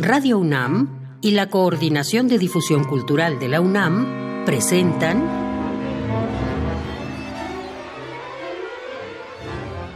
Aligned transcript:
Radio 0.00 0.38
UNAM 0.38 1.18
y 1.20 1.32
la 1.32 1.50
Coordinación 1.50 2.28
de 2.28 2.38
Difusión 2.38 2.84
Cultural 2.84 3.40
de 3.40 3.48
la 3.48 3.60
UNAM 3.60 4.44
presentan 4.46 5.28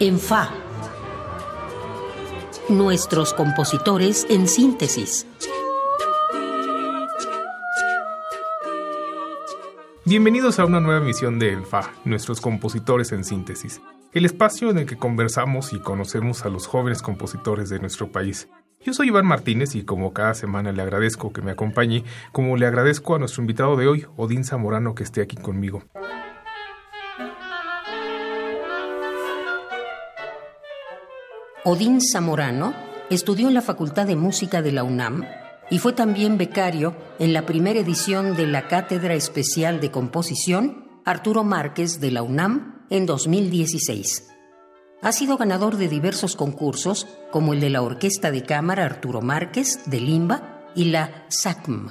En 0.01 0.19
Fa. 0.19 0.51
Nuestros 2.69 3.33
compositores 3.33 4.27
en 4.29 4.49
síntesis. 4.49 5.25
Bienvenidos 10.05 10.59
a 10.59 10.65
una 10.65 10.81
nueva 10.81 11.01
emisión 11.01 11.39
de 11.39 11.53
ENFA, 11.53 11.93
nuestros 12.05 12.41
compositores 12.41 13.13
en 13.13 13.23
síntesis, 13.23 13.81
el 14.13 14.25
espacio 14.25 14.69
en 14.71 14.79
el 14.79 14.87
que 14.87 14.99
conversamos 14.99 15.73
y 15.73 15.79
conocemos 15.79 16.45
a 16.45 16.49
los 16.49 16.67
jóvenes 16.67 17.03
compositores 17.03 17.69
de 17.69 17.79
nuestro 17.79 18.11
país. 18.11 18.49
Yo 18.85 18.93
soy 18.93 19.09
Iván 19.09 19.27
Martínez 19.27 19.77
y 19.77 19.85
como 19.85 20.13
cada 20.13 20.35
semana 20.35 20.73
le 20.73 20.83
agradezco 20.83 21.33
que 21.33 21.41
me 21.41 21.53
acompañe, 21.53 22.03
como 22.33 22.57
le 22.57 22.67
agradezco 22.67 23.15
a 23.15 23.19
nuestro 23.21 23.43
invitado 23.43 23.77
de 23.77 23.87
hoy, 23.87 24.07
Odín 24.17 24.45
Zamorano, 24.45 24.97
que 24.97 25.05
esté 25.05 25.23
aquí 25.23 25.37
conmigo. 25.37 25.85
Odín 31.65 32.01
Zamorano 32.01 32.75
estudió 33.09 33.47
en 33.47 33.55
la 33.55 33.63
Facultad 33.63 34.05
de 34.05 34.17
Música 34.17 34.63
de 34.63 34.73
la 34.73 34.83
UNAM 34.83 35.25
y 35.71 35.79
fue 35.79 35.93
también 35.93 36.37
becario 36.37 36.97
en 37.21 37.33
la 37.33 37.47
primera 37.47 37.79
edición 37.79 38.35
de 38.35 38.49
la 38.49 38.67
Cátedra 38.67 39.15
Especial 39.15 39.81
de 39.81 39.93
Composición 39.93 40.89
Arturo 41.05 41.45
Márquez 41.45 42.01
de 42.01 42.11
la 42.11 42.23
UNAM 42.23 42.85
en 42.91 43.07
2016. 43.07 44.32
Ha 45.05 45.11
sido 45.11 45.37
ganador 45.37 45.79
de 45.79 45.89
diversos 45.89 46.37
concursos, 46.37 47.09
como 47.33 47.55
el 47.55 47.61
de 47.61 47.71
la 47.71 47.83
Orquesta 47.83 48.31
de 48.31 48.45
Cámara 48.45 48.85
Arturo 48.85 49.21
Márquez 49.21 49.91
de 49.91 49.99
Limba 49.99 50.63
y 50.77 50.93
la 50.93 51.25
SACM. 51.27 51.89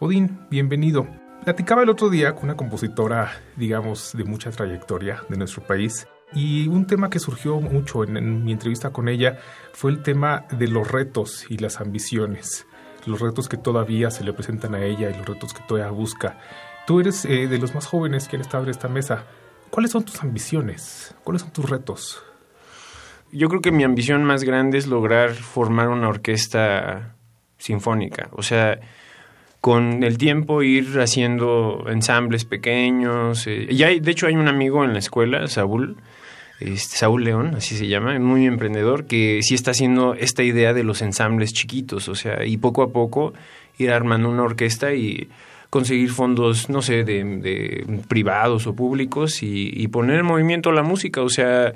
Odín, 0.00 0.46
bienvenido. 0.48 1.06
Platicaba 1.44 1.82
el 1.82 1.90
otro 1.90 2.08
día 2.08 2.34
con 2.34 2.44
una 2.44 2.56
compositora, 2.56 3.32
digamos, 3.56 4.12
de 4.14 4.24
mucha 4.24 4.50
trayectoria 4.50 5.20
de 5.28 5.36
nuestro 5.36 5.62
país, 5.62 6.08
y 6.32 6.68
un 6.68 6.86
tema 6.86 7.10
que 7.10 7.18
surgió 7.18 7.60
mucho 7.60 8.02
en, 8.02 8.44
mi 8.44 8.52
entrevista 8.52 8.94
con 8.94 9.10
ella 9.10 9.40
fue 9.74 9.90
el 9.90 10.02
tema 10.02 10.46
de 10.52 10.68
los 10.68 10.90
retos 10.90 11.44
y 11.50 11.58
las 11.58 11.82
ambiciones, 11.82 12.66
los 13.04 13.20
retos 13.20 13.46
que 13.46 13.58
todavía 13.58 14.10
se 14.10 14.24
le 14.24 14.32
presentan 14.32 14.74
a 14.74 14.82
ella 14.82 15.10
y 15.10 15.18
los 15.18 15.26
retos 15.26 15.52
que 15.52 15.62
todavía 15.68 15.92
busca. 15.92 16.38
Tú 16.86 17.00
eres 17.00 17.26
eh, 17.26 17.46
de 17.46 17.58
los 17.58 17.74
más 17.74 17.84
jóvenes 17.84 18.26
que 18.26 18.36
han 18.36 18.42
estado 18.42 18.64
en 18.64 18.70
esta 18.70 18.88
mesa. 18.88 19.26
¿Cuáles 19.72 19.92
son 19.92 20.04
tus 20.04 20.22
ambiciones? 20.22 21.14
¿Cuáles 21.24 21.40
son 21.40 21.50
tus 21.50 21.70
retos? 21.70 22.22
Yo 23.32 23.48
creo 23.48 23.62
que 23.62 23.72
mi 23.72 23.84
ambición 23.84 24.22
más 24.22 24.44
grande 24.44 24.76
es 24.76 24.86
lograr 24.86 25.32
formar 25.32 25.88
una 25.88 26.10
orquesta 26.10 27.14
sinfónica. 27.56 28.28
O 28.32 28.42
sea, 28.42 28.78
con 29.62 30.02
el 30.02 30.18
tiempo 30.18 30.62
ir 30.62 31.00
haciendo 31.00 31.86
ensambles 31.88 32.44
pequeños. 32.44 33.46
Eh, 33.46 33.68
y 33.70 33.82
hay, 33.82 34.00
de 34.00 34.10
hecho 34.10 34.26
hay 34.26 34.34
un 34.34 34.46
amigo 34.46 34.84
en 34.84 34.92
la 34.92 34.98
escuela, 34.98 35.48
Saúl, 35.48 35.96
este, 36.60 36.98
Saúl 36.98 37.24
León, 37.24 37.54
así 37.56 37.74
se 37.74 37.88
llama, 37.88 38.18
muy 38.18 38.44
emprendedor, 38.44 39.06
que 39.06 39.38
sí 39.40 39.54
está 39.54 39.70
haciendo 39.70 40.12
esta 40.12 40.42
idea 40.42 40.74
de 40.74 40.84
los 40.84 41.00
ensambles 41.00 41.54
chiquitos, 41.54 42.10
o 42.10 42.14
sea, 42.14 42.44
y 42.44 42.58
poco 42.58 42.82
a 42.82 42.92
poco 42.92 43.32
ir 43.78 43.90
armando 43.90 44.28
una 44.28 44.42
orquesta 44.42 44.92
y 44.92 45.30
conseguir 45.72 46.10
fondos, 46.10 46.68
no 46.68 46.82
sé, 46.82 47.02
de, 47.02 47.86
privados 48.06 48.66
o 48.66 48.74
públicos 48.74 49.42
y, 49.42 49.72
y, 49.74 49.88
poner 49.88 50.18
en 50.18 50.26
movimiento 50.26 50.70
la 50.70 50.82
música. 50.82 51.22
O 51.22 51.30
sea, 51.30 51.72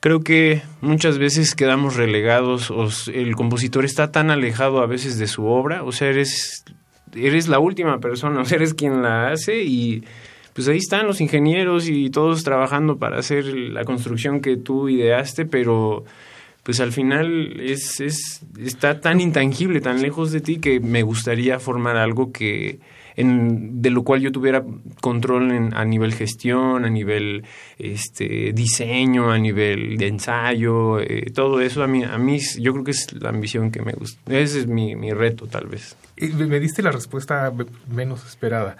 creo 0.00 0.24
que 0.24 0.60
muchas 0.80 1.18
veces 1.18 1.54
quedamos 1.54 1.94
relegados, 1.94 2.72
o 2.72 2.88
el 3.14 3.36
compositor 3.36 3.84
está 3.84 4.10
tan 4.10 4.32
alejado 4.32 4.80
a 4.80 4.86
veces 4.86 5.18
de 5.18 5.28
su 5.28 5.46
obra, 5.46 5.84
o 5.84 5.92
sea, 5.92 6.08
eres, 6.08 6.64
eres 7.14 7.46
la 7.46 7.60
última 7.60 8.00
persona, 8.00 8.40
o 8.42 8.44
sea, 8.44 8.56
eres 8.56 8.74
quien 8.74 9.02
la 9.02 9.28
hace 9.28 9.62
y 9.62 10.02
pues 10.52 10.66
ahí 10.66 10.78
están 10.78 11.06
los 11.06 11.20
ingenieros 11.20 11.88
y 11.88 12.10
todos 12.10 12.42
trabajando 12.42 12.98
para 12.98 13.20
hacer 13.20 13.44
la 13.44 13.84
construcción 13.84 14.40
que 14.40 14.56
tú 14.56 14.88
ideaste, 14.88 15.46
pero 15.46 16.04
pues 16.64 16.80
al 16.80 16.90
final 16.90 17.60
es, 17.60 18.00
es 18.00 18.42
está 18.58 19.00
tan 19.00 19.20
intangible, 19.20 19.80
tan 19.80 20.02
lejos 20.02 20.32
de 20.32 20.40
ti 20.40 20.58
que 20.58 20.80
me 20.80 21.04
gustaría 21.04 21.60
formar 21.60 21.96
algo 21.96 22.32
que 22.32 22.80
en, 23.16 23.82
de 23.82 23.90
lo 23.90 24.04
cual 24.04 24.20
yo 24.20 24.32
tuviera 24.32 24.64
control 25.00 25.52
en, 25.52 25.74
a 25.74 25.84
nivel 25.84 26.14
gestión, 26.14 26.84
a 26.84 26.90
nivel 26.90 27.44
este, 27.78 28.52
diseño, 28.52 29.30
a 29.30 29.38
nivel 29.38 29.96
de 29.96 30.06
ensayo, 30.06 31.00
eh, 31.00 31.30
todo 31.34 31.60
eso 31.60 31.82
a 31.82 31.86
mí, 31.86 32.04
a 32.04 32.18
mí 32.18 32.38
yo 32.58 32.72
creo 32.72 32.84
que 32.84 32.92
es 32.92 33.12
la 33.12 33.30
ambición 33.30 33.70
que 33.70 33.82
me 33.82 33.92
gusta. 33.92 34.20
Ese 34.32 34.60
es 34.60 34.66
mi, 34.66 34.96
mi 34.96 35.12
reto 35.12 35.46
tal 35.46 35.66
vez. 35.66 35.96
Me 36.16 36.60
diste 36.60 36.82
la 36.82 36.92
respuesta 36.92 37.52
menos 37.88 38.24
esperada. 38.26 38.76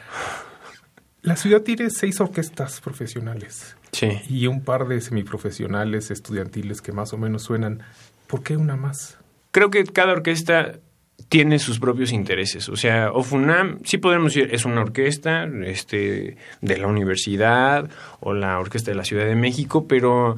La 1.22 1.36
ciudad 1.36 1.62
tiene 1.62 1.88
seis 1.90 2.20
orquestas 2.20 2.80
profesionales. 2.80 3.76
Sí. 3.92 4.08
Y 4.28 4.46
un 4.46 4.62
par 4.62 4.88
de 4.88 5.00
semiprofesionales 5.00 6.10
estudiantiles 6.10 6.80
que 6.80 6.92
más 6.92 7.12
o 7.12 7.18
menos 7.18 7.42
suenan. 7.42 7.82
¿Por 8.26 8.42
qué 8.42 8.56
una 8.56 8.76
más? 8.76 9.18
Creo 9.52 9.70
que 9.70 9.84
cada 9.84 10.12
orquesta 10.12 10.80
tiene 11.28 11.58
sus 11.58 11.78
propios 11.78 12.12
intereses. 12.12 12.68
O 12.68 12.76
sea, 12.76 13.10
OFUNAM, 13.12 13.78
sí 13.84 13.98
podemos 13.98 14.34
decir, 14.34 14.54
es 14.54 14.64
una 14.64 14.82
orquesta 14.82 15.48
este, 15.64 16.36
de 16.60 16.76
la 16.78 16.86
universidad 16.86 17.88
o 18.20 18.34
la 18.34 18.58
orquesta 18.58 18.90
de 18.90 18.96
la 18.96 19.04
Ciudad 19.04 19.24
de 19.24 19.34
México, 19.34 19.86
pero 19.88 20.36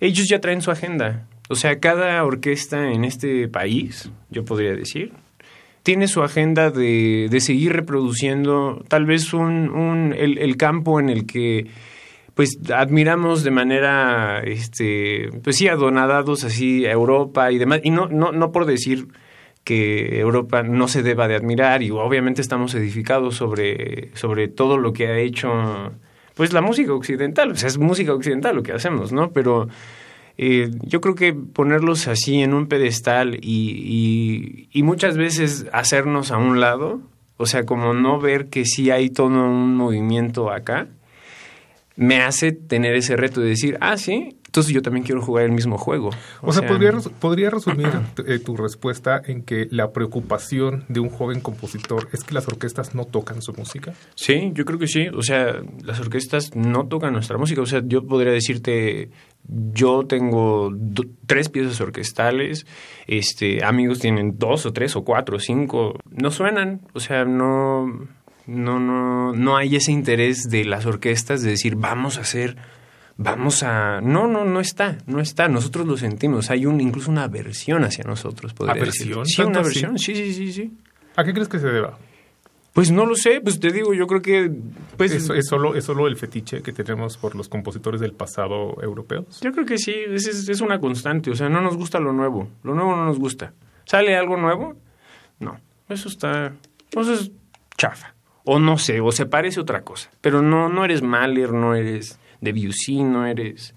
ellos 0.00 0.28
ya 0.28 0.40
traen 0.40 0.60
su 0.60 0.70
agenda. 0.70 1.26
O 1.48 1.54
sea, 1.54 1.78
cada 1.78 2.22
orquesta 2.24 2.90
en 2.90 3.04
este 3.04 3.48
país, 3.48 4.10
yo 4.30 4.44
podría 4.44 4.74
decir, 4.74 5.12
tiene 5.82 6.08
su 6.08 6.22
agenda 6.22 6.70
de, 6.70 7.28
de 7.30 7.40
seguir 7.40 7.72
reproduciendo 7.72 8.84
tal 8.88 9.04
vez 9.04 9.32
un, 9.34 9.70
un, 9.70 10.14
el, 10.16 10.38
el 10.38 10.56
campo 10.56 11.00
en 11.00 11.10
el 11.10 11.26
que 11.26 11.66
pues 12.34 12.58
admiramos 12.74 13.44
de 13.44 13.50
manera, 13.50 14.40
este, 14.44 15.28
pues 15.42 15.56
sí, 15.56 15.68
adonadados 15.68 16.44
así 16.44 16.84
a 16.84 16.90
Europa 16.90 17.52
y 17.52 17.58
demás. 17.58 17.80
Y 17.84 17.90
no, 17.90 18.08
no, 18.08 18.32
no 18.32 18.50
por 18.50 18.66
decir 18.66 19.06
que 19.64 20.20
Europa 20.20 20.62
no 20.62 20.88
se 20.88 21.02
deba 21.02 21.26
de 21.26 21.34
admirar 21.34 21.82
y 21.82 21.90
obviamente 21.90 22.42
estamos 22.42 22.74
edificados 22.74 23.36
sobre, 23.36 24.14
sobre 24.14 24.48
todo 24.48 24.78
lo 24.78 24.92
que 24.92 25.08
ha 25.08 25.18
hecho 25.18 25.50
pues 26.34 26.52
la 26.52 26.60
música 26.60 26.92
occidental, 26.92 27.52
o 27.52 27.56
sea, 27.56 27.68
es 27.68 27.78
música 27.78 28.12
occidental 28.12 28.56
lo 28.56 28.62
que 28.62 28.72
hacemos, 28.72 29.12
¿no? 29.12 29.30
Pero 29.30 29.68
eh, 30.36 30.70
yo 30.82 31.00
creo 31.00 31.14
que 31.14 31.32
ponerlos 31.32 32.08
así 32.08 32.42
en 32.42 32.54
un 32.54 32.66
pedestal 32.66 33.38
y, 33.40 34.68
y, 34.72 34.78
y 34.78 34.82
muchas 34.82 35.16
veces 35.16 35.66
hacernos 35.72 36.32
a 36.32 36.38
un 36.38 36.60
lado, 36.60 37.00
o 37.36 37.46
sea, 37.46 37.64
como 37.64 37.94
no 37.94 38.20
ver 38.20 38.48
que 38.48 38.64
sí 38.64 38.90
hay 38.90 39.10
todo 39.10 39.28
un 39.28 39.76
movimiento 39.76 40.50
acá, 40.50 40.88
me 41.96 42.20
hace 42.20 42.50
tener 42.50 42.96
ese 42.96 43.16
reto 43.16 43.40
de 43.40 43.50
decir, 43.50 43.78
ah, 43.80 43.96
sí, 43.96 44.36
entonces 44.54 44.72
yo 44.72 44.82
también 44.82 45.04
quiero 45.04 45.20
jugar 45.20 45.46
el 45.46 45.50
mismo 45.50 45.76
juego. 45.76 46.10
O, 46.40 46.50
o 46.50 46.52
sea, 46.52 46.62
sea, 46.62 46.70
podría, 46.70 46.92
podría 47.18 47.50
resumir 47.50 47.88
eh, 48.24 48.38
tu 48.38 48.56
respuesta 48.56 49.20
en 49.26 49.42
que 49.42 49.66
la 49.68 49.90
preocupación 49.90 50.84
de 50.88 51.00
un 51.00 51.10
joven 51.10 51.40
compositor 51.40 52.08
es 52.12 52.22
que 52.22 52.34
las 52.34 52.46
orquestas 52.46 52.94
no 52.94 53.04
tocan 53.04 53.42
su 53.42 53.52
música. 53.54 53.94
Sí, 54.14 54.52
yo 54.54 54.64
creo 54.64 54.78
que 54.78 54.86
sí. 54.86 55.08
O 55.08 55.22
sea, 55.22 55.56
las 55.82 55.98
orquestas 55.98 56.54
no 56.54 56.86
tocan 56.86 57.14
nuestra 57.14 57.36
música. 57.36 57.62
O 57.62 57.66
sea, 57.66 57.82
yo 57.84 58.06
podría 58.06 58.32
decirte, 58.32 59.10
yo 59.42 60.06
tengo 60.06 60.70
do, 60.72 61.02
tres 61.26 61.48
piezas 61.48 61.80
orquestales, 61.80 62.64
este, 63.08 63.64
amigos 63.64 63.98
tienen 63.98 64.38
dos 64.38 64.66
o 64.66 64.72
tres 64.72 64.94
o 64.94 65.02
cuatro 65.02 65.38
o 65.38 65.40
cinco, 65.40 65.98
no 66.12 66.30
suenan, 66.30 66.82
o 66.92 67.00
sea, 67.00 67.24
no, 67.24 67.86
no, 68.46 68.78
no, 68.78 69.32
no 69.32 69.56
hay 69.56 69.74
ese 69.74 69.90
interés 69.90 70.44
de 70.48 70.64
las 70.64 70.86
orquestas 70.86 71.42
de 71.42 71.50
decir 71.50 71.74
vamos 71.74 72.18
a 72.18 72.20
hacer, 72.20 72.56
vamos 73.16 73.62
a, 73.62 74.00
no, 74.00 74.26
no, 74.26 74.44
no 74.44 74.60
está, 74.60 74.98
no 75.06 75.20
está, 75.20 75.48
nosotros 75.48 75.86
lo 75.86 75.96
sentimos, 75.96 76.50
hay 76.50 76.66
un, 76.66 76.80
incluso 76.80 77.10
una 77.10 77.24
aversión 77.24 77.84
hacia 77.84 78.04
nosotros, 78.04 78.54
podría 78.54 78.74
¿Aversión? 78.74 79.22
decir. 79.22 79.36
Sí, 79.36 79.42
una 79.42 79.60
aversión, 79.60 79.98
sí, 79.98 80.14
sí, 80.14 80.32
sí, 80.32 80.52
sí. 80.52 80.72
¿A 81.16 81.24
qué 81.24 81.32
crees 81.32 81.48
que 81.48 81.58
se 81.58 81.68
deba? 81.68 81.98
Pues 82.72 82.90
no 82.90 83.06
lo 83.06 83.14
sé, 83.14 83.40
pues 83.40 83.60
te 83.60 83.70
digo, 83.70 83.94
yo 83.94 84.08
creo 84.08 84.20
que... 84.20 84.50
Pues, 84.96 85.12
¿Es, 85.12 85.30
es, 85.30 85.46
solo, 85.46 85.76
¿Es 85.76 85.84
solo 85.84 86.08
el 86.08 86.16
fetiche 86.16 86.60
que 86.60 86.72
tenemos 86.72 87.16
por 87.16 87.36
los 87.36 87.48
compositores 87.48 88.00
del 88.00 88.14
pasado 88.14 88.82
europeos? 88.82 89.40
Yo 89.42 89.52
creo 89.52 89.64
que 89.64 89.78
sí, 89.78 89.94
es, 90.08 90.26
es, 90.26 90.48
es 90.48 90.60
una 90.60 90.80
constante, 90.80 91.30
o 91.30 91.36
sea, 91.36 91.48
no 91.48 91.60
nos 91.60 91.76
gusta 91.76 92.00
lo 92.00 92.12
nuevo, 92.12 92.48
lo 92.64 92.74
nuevo 92.74 92.96
no 92.96 93.04
nos 93.04 93.20
gusta. 93.20 93.52
¿Sale 93.84 94.16
algo 94.16 94.36
nuevo? 94.36 94.74
No, 95.38 95.60
eso 95.88 96.08
está... 96.08 96.52
Eso 96.90 97.12
es 97.12 97.30
chafa. 97.76 98.14
O 98.42 98.58
no 98.58 98.76
sé, 98.76 99.00
o 99.00 99.12
se 99.12 99.26
parece 99.26 99.60
a 99.60 99.62
otra 99.62 99.82
cosa. 99.82 100.10
Pero 100.20 100.42
no, 100.42 100.68
no 100.68 100.84
eres 100.84 101.00
Mahler, 101.00 101.52
no 101.52 101.76
eres 101.76 102.18
Debussy, 102.44 103.02
no 103.02 103.26
eres... 103.26 103.74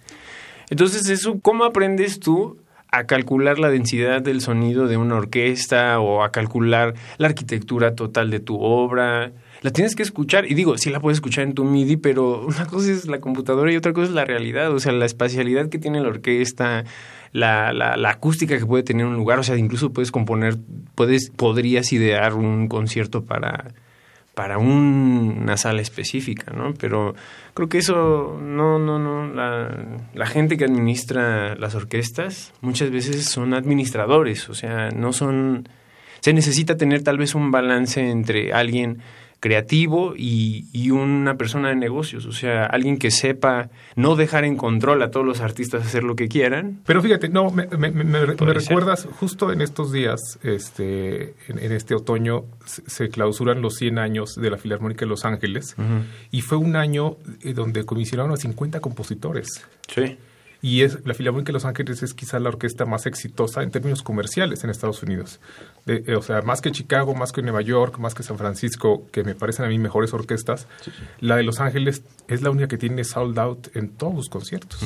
Entonces, 0.69 1.08
eso, 1.08 1.40
¿cómo 1.42 1.64
aprendes 1.64 2.19
tú 2.19 2.58
a 2.92 3.06
calcular 3.06 3.60
la 3.60 3.69
densidad 3.69 4.22
del 4.22 4.42
sonido 4.42 4.88
de 4.88 4.98
una 4.98 5.16
orquesta 5.16 6.00
o 6.00 6.24
a 6.24 6.31
calcular 6.31 6.96
la 7.18 7.28
arquitectura 7.28 7.96
total 7.96 8.30
de 8.31 8.40
tu 8.40 8.58
obra. 8.60 9.31
la 9.62 9.72
tienes 9.72 9.96
que 9.96 10.04
escuchar. 10.04 10.50
Y 10.50 10.54
digo, 10.54 10.78
sí 10.78 10.90
la 10.90 11.00
puedes 11.00 11.18
escuchar 11.18 11.44
en 11.44 11.54
tu 11.54 11.64
MIDI, 11.64 11.98
pero 11.98 12.46
una 12.48 12.66
cosa 12.66 12.92
es 12.92 13.08
la 13.08 13.19
computadora 13.19 13.72
y 13.72 13.75
otra 13.75 13.94
cosa 13.94 14.08
es 14.08 14.14
la 14.14 14.25
realidad. 14.25 14.72
O 14.72 14.80
sea, 14.80 14.92
la 14.94 15.06
espacialidad 15.06 15.69
que 15.69 15.80
tiene 15.80 16.00
la 16.00 16.08
orquesta, 16.08 16.86
la, 17.34 17.74
la, 17.74 17.98
la 17.98 18.10
acústica 18.10 18.58
que 18.58 18.66
puede 18.66 18.84
tener 18.84 19.06
un 19.06 19.16
lugar. 19.16 19.40
O 19.40 19.44
sea, 19.44 19.58
incluso 19.58 19.92
puedes 19.92 20.12
componer, 20.12 20.58
puedes, 20.96 21.30
podrías 21.30 21.92
idear 21.92 22.36
un 22.36 22.68
concierto 22.68 23.25
para 23.25 23.74
para 24.38 24.60
una 24.60 25.57
sala 25.57 25.81
específica, 25.81 26.54
¿no? 26.54 26.75
Pero 26.75 27.16
creo 27.56 27.69
que 27.69 27.80
eso, 27.80 28.38
no, 28.39 28.78
no, 28.78 29.00
no, 29.00 29.34
la, 29.34 29.75
la, 30.13 30.25
gente 30.28 30.57
que 30.57 30.66
administra 30.66 31.56
las 31.56 31.74
orquestas 31.74 32.54
muchas 32.62 32.92
veces 32.92 33.25
son 33.25 33.56
administradores, 33.56 34.48
o 34.48 34.54
sea, 34.54 34.92
no 34.92 35.12
son, 35.12 35.68
se 36.19 36.34
necesita 36.34 36.78
tener 36.78 37.01
tal 37.01 37.18
vez 37.18 37.34
un 37.34 37.50
balance 37.50 38.12
entre 38.12 38.54
alguien 38.54 39.00
creativo 39.39 40.13
y, 40.16 40.66
y, 40.74 40.92
una 40.92 41.38
persona 41.38 41.69
de 41.69 41.75
negocios, 41.75 42.25
o 42.25 42.31
sea, 42.31 42.66
alguien 42.66 42.98
que 42.98 43.12
sepa 43.12 43.69
no 43.95 44.16
dejar 44.16 44.45
en 44.45 44.57
control 44.57 45.01
a 45.04 45.12
todos 45.12 45.25
los 45.25 45.42
artistas 45.42 45.86
hacer 45.86 46.04
lo 46.04 46.16
que 46.16 46.28
quieran. 46.28 46.80
Pero 46.86 47.01
fíjate, 47.01 47.30
no, 47.30 47.51
me, 47.51 47.68
me, 47.68 47.92
me, 47.92 48.25
recuerdas, 48.25 49.07
justo 49.19 49.51
en 49.51 49.62
estos 49.62 49.92
días, 49.92 50.39
este, 50.44 51.36
en, 51.48 51.72
este 51.72 51.94
otoño, 51.94 52.45
se, 52.66 53.10
clausuran 53.10 53.62
los 53.62 53.75
100 53.75 54.00
años 54.00 54.36
de 54.36 54.50
la 54.50 54.57
Filarmónica 54.57 55.06
de 55.06 55.10
Los 55.10 55.25
Ángeles 55.25 55.75
y 56.31 56.42
fue 56.42 56.57
un 56.57 56.75
año 56.75 57.18
eh, 57.42 57.54
donde 57.54 57.86
comisionaron 57.86 58.31
a 58.31 58.38
50 58.38 58.80
compositores. 58.80 59.66
Sí 59.88 60.18
y 60.68 60.84
es 60.84 61.06
la 61.06 61.14
Filarmónica 61.14 61.48
de 61.48 61.54
Los 61.54 61.64
Ángeles 61.64 62.04
es 62.04 62.14
quizá 62.14 62.40
la 62.40 62.50
orquesta 62.50 62.86
más 62.86 63.06
exitosa 63.06 63.64
en 63.64 63.72
términos 63.72 64.04
comerciales 64.04 64.66
en 64.66 64.69
Estados 64.69 65.02
Unidos. 65.02 65.40
Eh, 65.86 66.14
o 66.14 66.22
sea, 66.22 66.42
más 66.42 66.60
que 66.60 66.72
Chicago, 66.72 67.16
más 67.16 67.31
que 67.31 67.42
Nueva 67.42 67.62
York, 67.62 68.00
más 68.00 68.14
que 68.14 68.22
San 68.22 68.38
Francisco, 68.38 69.08
que 69.14 69.24
me 69.24 69.34
parecen 69.34 69.64
a 69.64 69.69
mí 69.69 69.80
mejores 69.80 70.14
orquestas, 70.14 70.68
la 71.22 71.38
de 71.38 71.44
Los 71.44 71.62
Ángeles 71.62 72.04
es 72.28 72.42
la 72.42 72.50
única 72.50 72.68
que 72.68 72.78
tiene 72.78 73.06
sold 73.06 73.40
out 73.40 73.75
en 73.78 73.88
todos 73.92 74.14
los 74.14 74.28
conciertos 74.28 74.84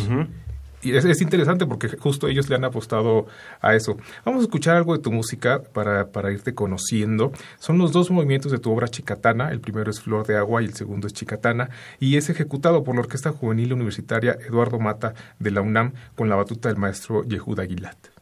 y 0.81 0.95
es, 0.95 1.21
interesante 1.21 1.65
porque 1.65 1.89
justo 1.89 2.27
ellos 2.27 2.49
le 2.49 2.55
han 2.55 2.63
apostado 2.63 3.27
a 3.61 3.75
eso. 3.75 3.97
Vamos 4.25 4.41
a 4.41 4.43
escuchar 4.43 4.75
algo 4.75 4.95
de 4.95 5.01
tu 5.01 5.11
música 5.11 5.61
para, 5.61 6.07
para 6.11 6.31
irte 6.31 6.53
conociendo. 6.53 7.31
Son 7.59 7.77
los 7.77 7.91
dos 7.91 8.09
movimientos 8.11 8.51
de 8.51 8.57
tu 8.57 8.71
obra 8.71 8.87
Chicatana. 8.87 9.51
El 9.51 9.59
primero 9.59 9.91
es 9.91 10.01
Flor 10.01 10.25
de 10.25 10.37
Agua 10.37 10.61
y 10.61 10.65
el 10.65 10.73
segundo 10.73 11.07
es 11.07 11.13
Chicatana. 11.13 11.69
Y 11.99 12.17
es 12.17 12.29
ejecutado 12.29 12.83
por 12.83 12.95
la 12.95 13.01
Orquesta 13.01 13.31
Juvenil 13.31 13.73
Universitaria 13.73 14.37
Eduardo 14.47 14.79
Mata 14.79 15.13
de 15.39 15.51
la 15.51 15.61
UNAM 15.61 15.93
con 16.15 16.29
la 16.29 16.35
batuta 16.35 16.69
del 16.69 16.77
maestro 16.77 17.23
Yehuda 17.23 17.63
Aguilat. 17.63 18.20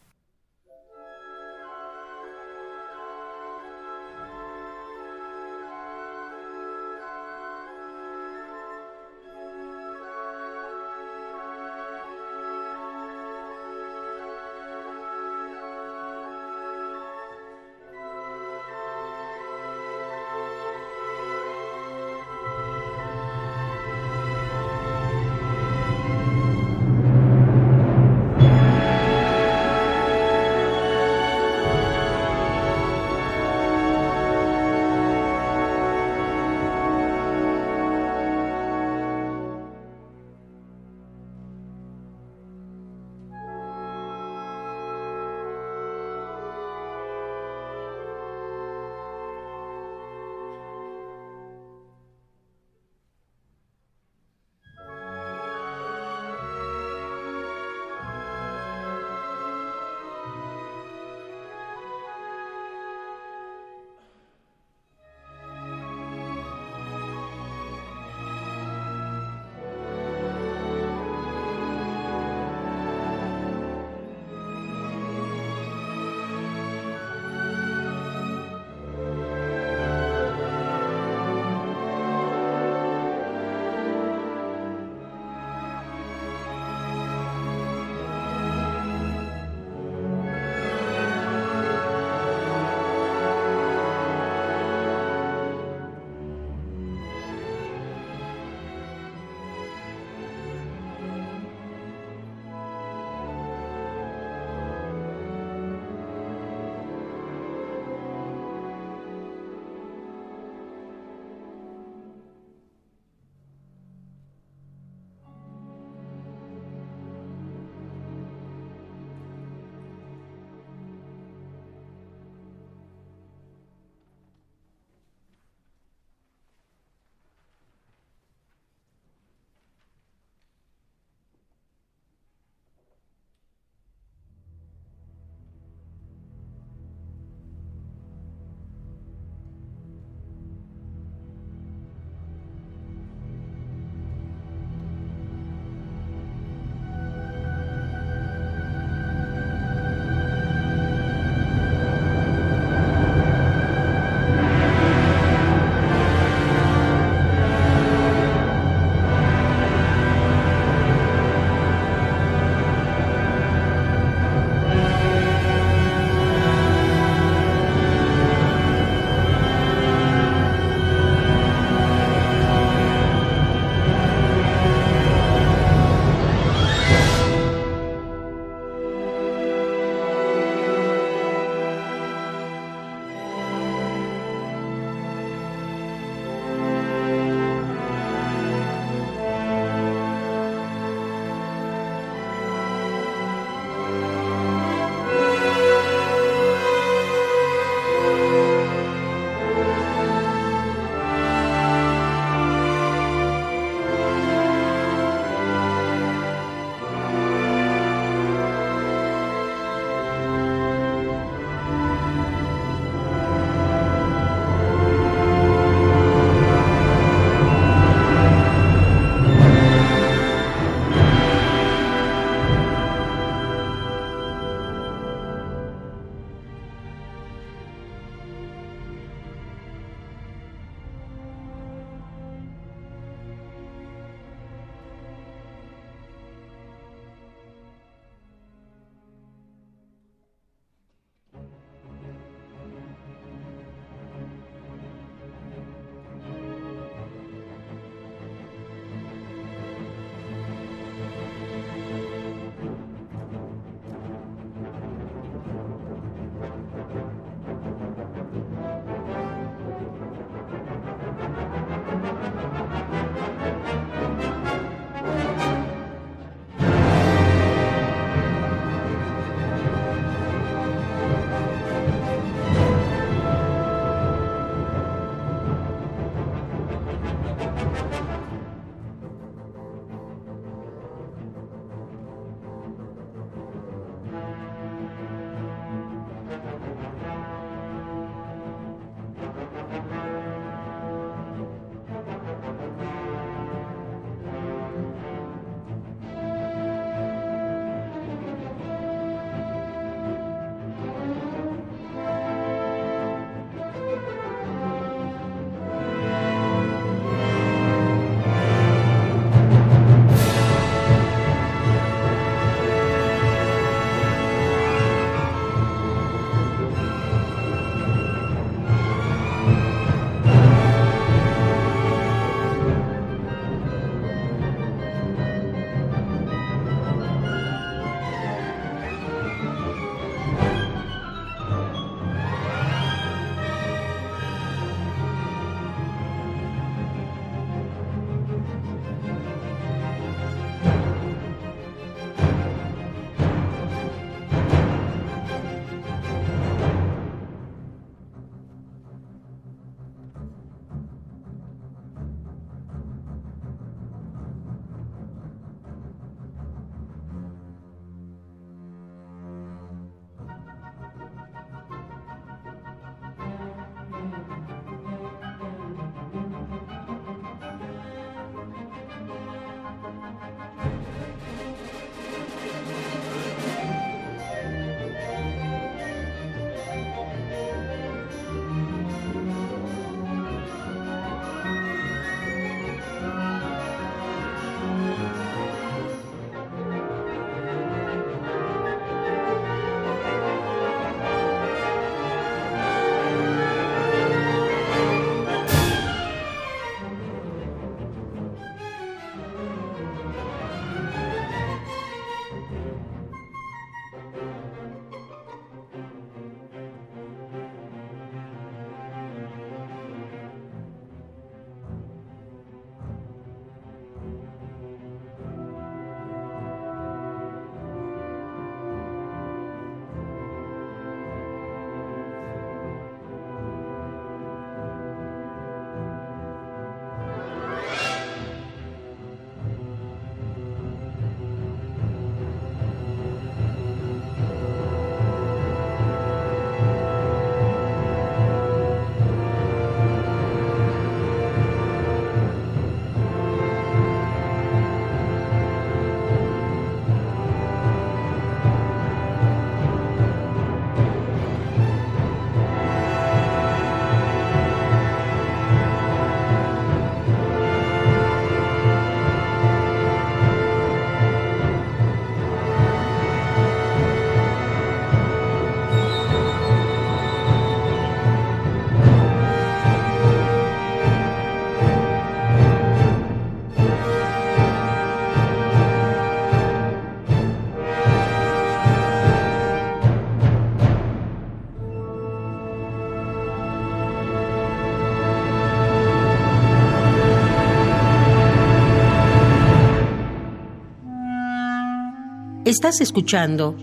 Estás 492.50 492.82
escuchando 492.82 493.56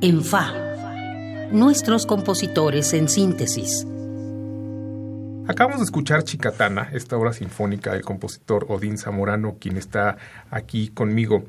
En 0.00 0.24
Fa, 0.24 0.52
nuestros 1.52 2.04
compositores 2.04 2.92
en 2.92 3.08
síntesis. 3.08 3.86
Acabamos 5.46 5.78
de 5.78 5.84
escuchar 5.84 6.24
Chicatana, 6.24 6.90
esta 6.92 7.16
obra 7.16 7.32
sinfónica 7.32 7.92
del 7.92 8.02
compositor 8.02 8.66
Odín 8.68 8.98
Zamorano, 8.98 9.58
quien 9.60 9.76
está 9.76 10.16
aquí 10.50 10.88
conmigo. 10.88 11.44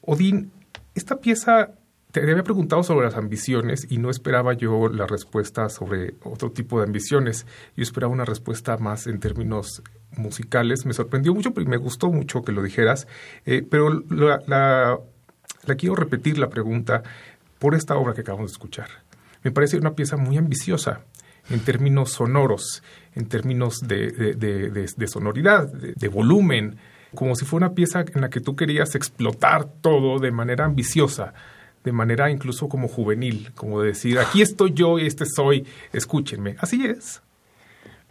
Odín, 0.00 0.50
esta 0.96 1.20
pieza 1.20 1.70
te 2.10 2.20
había 2.20 2.42
preguntado 2.42 2.82
sobre 2.82 3.06
las 3.06 3.14
ambiciones 3.14 3.86
y 3.88 3.98
no 3.98 4.10
esperaba 4.10 4.54
yo 4.54 4.88
la 4.88 5.06
respuesta 5.06 5.68
sobre 5.68 6.14
otro 6.24 6.50
tipo 6.50 6.80
de 6.80 6.86
ambiciones. 6.86 7.46
Yo 7.76 7.84
esperaba 7.84 8.12
una 8.12 8.24
respuesta 8.24 8.76
más 8.78 9.06
en 9.06 9.20
términos 9.20 9.84
musicales. 10.16 10.84
Me 10.84 10.94
sorprendió 10.94 11.32
mucho, 11.32 11.52
y 11.56 11.64
me 11.66 11.76
gustó 11.76 12.10
mucho 12.10 12.42
que 12.42 12.50
lo 12.50 12.60
dijeras, 12.60 13.06
eh, 13.46 13.64
pero 13.70 13.88
la, 14.10 14.42
la 14.48 14.98
quiero 15.76 15.96
repetir 15.96 16.38
la 16.38 16.48
pregunta 16.48 17.02
por 17.58 17.74
esta 17.74 17.96
obra 17.96 18.14
que 18.14 18.20
acabamos 18.20 18.50
de 18.50 18.54
escuchar. 18.54 18.88
Me 19.42 19.50
parece 19.50 19.76
una 19.76 19.94
pieza 19.94 20.16
muy 20.16 20.36
ambiciosa 20.36 21.00
en 21.50 21.60
términos 21.60 22.12
sonoros, 22.12 22.82
en 23.14 23.26
términos 23.26 23.80
de, 23.86 24.34
de, 24.34 25.06
sonoridad, 25.06 25.70
de, 25.72 26.08
volumen, 26.08 26.76
como 27.14 27.34
si 27.36 27.44
fuera 27.44 27.66
una 27.66 27.74
pieza 27.74 28.04
en 28.14 28.22
la 28.22 28.30
que 28.30 28.40
tú 28.40 28.56
querías 28.56 28.94
explotar 28.94 29.66
todo 29.80 30.18
de 30.18 30.30
manera 30.30 30.64
ambiciosa, 30.64 31.34
de 31.84 31.92
manera 31.92 32.30
incluso 32.30 32.68
como 32.68 32.88
juvenil, 32.88 33.52
como 33.54 33.82
decir, 33.82 34.18
aquí 34.18 34.40
estoy 34.40 34.72
yo 34.72 34.98
y 34.98 35.06
este 35.06 35.26
soy, 35.26 35.66
escúchenme. 35.92 36.56
Así 36.58 36.86
es. 36.86 37.20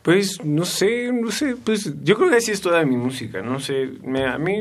Pues 0.03 0.43
no 0.43 0.65
sé, 0.65 1.13
no 1.13 1.31
sé, 1.31 1.55
pues 1.55 1.93
yo 2.03 2.17
creo 2.17 2.29
que 2.29 2.35
así 2.35 2.51
es 2.51 2.59
toda 2.59 2.83
mi 2.83 2.97
música, 2.97 3.41
no 3.41 3.61
sé, 3.61 3.89
me, 4.03 4.25
a 4.25 4.37
mí, 4.37 4.59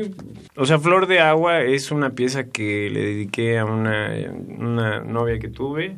o 0.55 0.65
sea, 0.65 0.79
Flor 0.79 1.05
de 1.05 1.19
Agua 1.19 1.63
es 1.63 1.91
una 1.91 2.11
pieza 2.11 2.45
que 2.45 2.89
le 2.89 3.01
dediqué 3.01 3.59
a 3.59 3.65
una, 3.65 4.13
una 4.57 5.01
novia 5.01 5.39
que 5.39 5.49
tuve, 5.49 5.97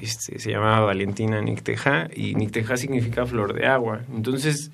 este, 0.00 0.38
se 0.38 0.52
llamaba 0.52 0.86
Valentina 0.86 1.42
Nicteja 1.42 2.08
y 2.14 2.36
Nicteja 2.36 2.76
significa 2.76 3.26
flor 3.26 3.52
de 3.52 3.66
agua, 3.66 4.02
entonces, 4.14 4.70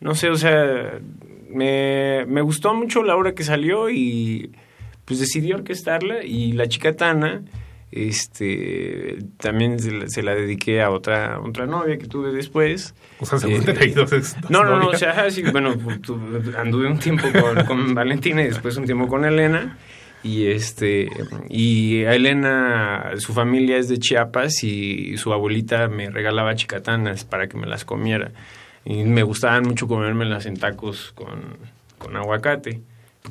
no 0.00 0.14
sé, 0.14 0.28
o 0.28 0.36
sea, 0.36 1.00
me, 1.48 2.26
me 2.26 2.42
gustó 2.42 2.74
mucho 2.74 3.02
la 3.02 3.16
obra 3.16 3.32
que 3.32 3.44
salió 3.44 3.88
y 3.88 4.52
pues 5.06 5.20
decidí 5.20 5.54
orquestarla 5.54 6.22
y 6.22 6.52
la 6.52 6.68
chica 6.68 6.94
Tana 6.94 7.40
este 7.90 9.18
también 9.38 9.78
se 9.78 10.22
la, 10.22 10.34
dediqué 10.34 10.82
a 10.82 10.90
otra 10.90 11.40
otra 11.40 11.66
novia 11.66 11.96
que 11.98 12.06
tuve 12.06 12.32
después. 12.32 12.94
O 13.20 13.26
sea 13.26 13.38
según 13.38 13.68
eh, 13.68 13.92
dos, 13.94 14.36
no 14.50 14.64
no 14.64 14.78
no 14.78 14.88
o 14.88 14.96
sea 14.96 15.30
sí, 15.30 15.42
bueno 15.50 15.74
anduve 16.58 16.86
un 16.86 16.98
tiempo 16.98 17.28
con, 17.32 17.64
con, 17.64 17.94
Valentina 17.94 18.42
y 18.42 18.46
después 18.46 18.76
un 18.76 18.84
tiempo 18.84 19.08
con 19.08 19.24
Elena. 19.24 19.78
Y 20.22 20.48
este 20.48 21.08
y 21.48 22.04
a 22.04 22.14
Elena 22.14 23.12
su 23.18 23.32
familia 23.32 23.78
es 23.78 23.88
de 23.88 23.98
Chiapas 23.98 24.64
y 24.64 25.16
su 25.16 25.32
abuelita 25.32 25.88
me 25.88 26.10
regalaba 26.10 26.54
chicatanas 26.56 27.24
para 27.24 27.48
que 27.48 27.56
me 27.56 27.66
las 27.66 27.84
comiera. 27.84 28.32
Y 28.84 29.04
me 29.04 29.22
gustaban 29.22 29.64
mucho 29.64 29.86
comérmelas 29.86 30.46
en 30.46 30.56
tacos 30.56 31.12
con, 31.14 31.56
con 31.98 32.16
aguacate 32.16 32.82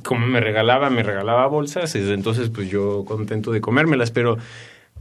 como 0.04 0.28
me 0.28 0.40
regalaba, 0.40 0.90
me 0.90 1.04
regalaba 1.04 1.48
bolsas, 1.48 1.96
entonces 1.96 2.50
pues 2.50 2.70
yo 2.70 3.04
contento 3.06 3.52
de 3.52 3.62
comérmelas, 3.62 4.12
pero 4.12 4.38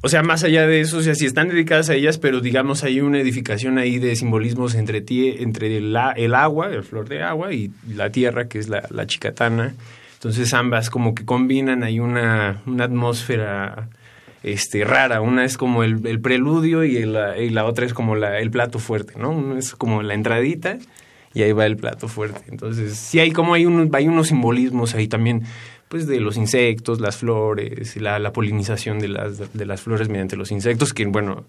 o 0.02 0.08
sea, 0.08 0.22
más 0.22 0.44
allá 0.44 0.66
de 0.66 0.80
eso, 0.80 0.98
o 0.98 1.02
sea, 1.02 1.14
si 1.14 1.26
están 1.26 1.48
dedicadas 1.48 1.90
a 1.90 1.94
ellas, 1.94 2.18
pero 2.18 2.40
digamos 2.40 2.84
hay 2.84 3.00
una 3.00 3.18
edificación 3.18 3.78
ahí 3.78 3.98
de 3.98 4.14
simbolismos 4.14 4.74
entre, 4.74 4.98
entre 5.42 5.78
el, 5.78 5.96
agua, 5.96 6.68
el 6.68 6.82
flor 6.82 7.08
de 7.08 7.22
agua, 7.22 7.52
y 7.52 7.72
la 7.92 8.10
tierra, 8.10 8.46
que 8.48 8.58
es 8.58 8.68
la, 8.68 8.86
la 8.90 9.06
chicatana. 9.06 9.74
Entonces 10.14 10.52
ambas 10.54 10.90
como 10.90 11.14
que 11.14 11.24
combinan 11.24 11.82
ahí 11.82 11.98
una, 11.98 12.62
una 12.66 12.84
atmósfera 12.84 13.88
este, 14.42 14.84
rara. 14.84 15.20
Una 15.20 15.44
es 15.44 15.56
como 15.56 15.82
el, 15.82 16.06
el 16.06 16.20
preludio 16.20 16.84
y, 16.84 16.98
y, 16.98 17.50
la 17.50 17.64
otra 17.64 17.86
es 17.86 17.94
como 17.94 18.16
la, 18.16 18.38
el 18.38 18.50
plato 18.50 18.78
fuerte, 18.78 19.14
¿no? 19.18 19.30
Uno 19.30 19.58
es 19.58 19.74
como 19.74 20.02
la 20.02 20.14
entradita 20.14 20.78
y 21.36 21.42
ahí 21.42 21.52
va 21.52 21.66
el 21.66 21.76
plato 21.76 22.08
fuerte. 22.08 22.40
Entonces, 22.48 22.96
sí 22.96 23.20
hay 23.20 23.30
como 23.30 23.52
hay 23.52 23.66
unos, 23.66 23.90
hay 23.92 24.08
unos 24.08 24.28
simbolismos 24.28 24.94
ahí 24.94 25.06
también, 25.06 25.42
pues 25.88 26.06
de 26.06 26.18
los 26.18 26.38
insectos, 26.38 26.98
las 26.98 27.18
flores, 27.18 27.94
la, 27.98 28.18
la 28.18 28.32
polinización 28.32 28.98
de 29.00 29.08
las, 29.08 29.52
de 29.52 29.66
las 29.66 29.82
flores 29.82 30.08
mediante 30.08 30.34
los 30.34 30.50
insectos, 30.50 30.94
que 30.94 31.04
bueno, 31.04 31.44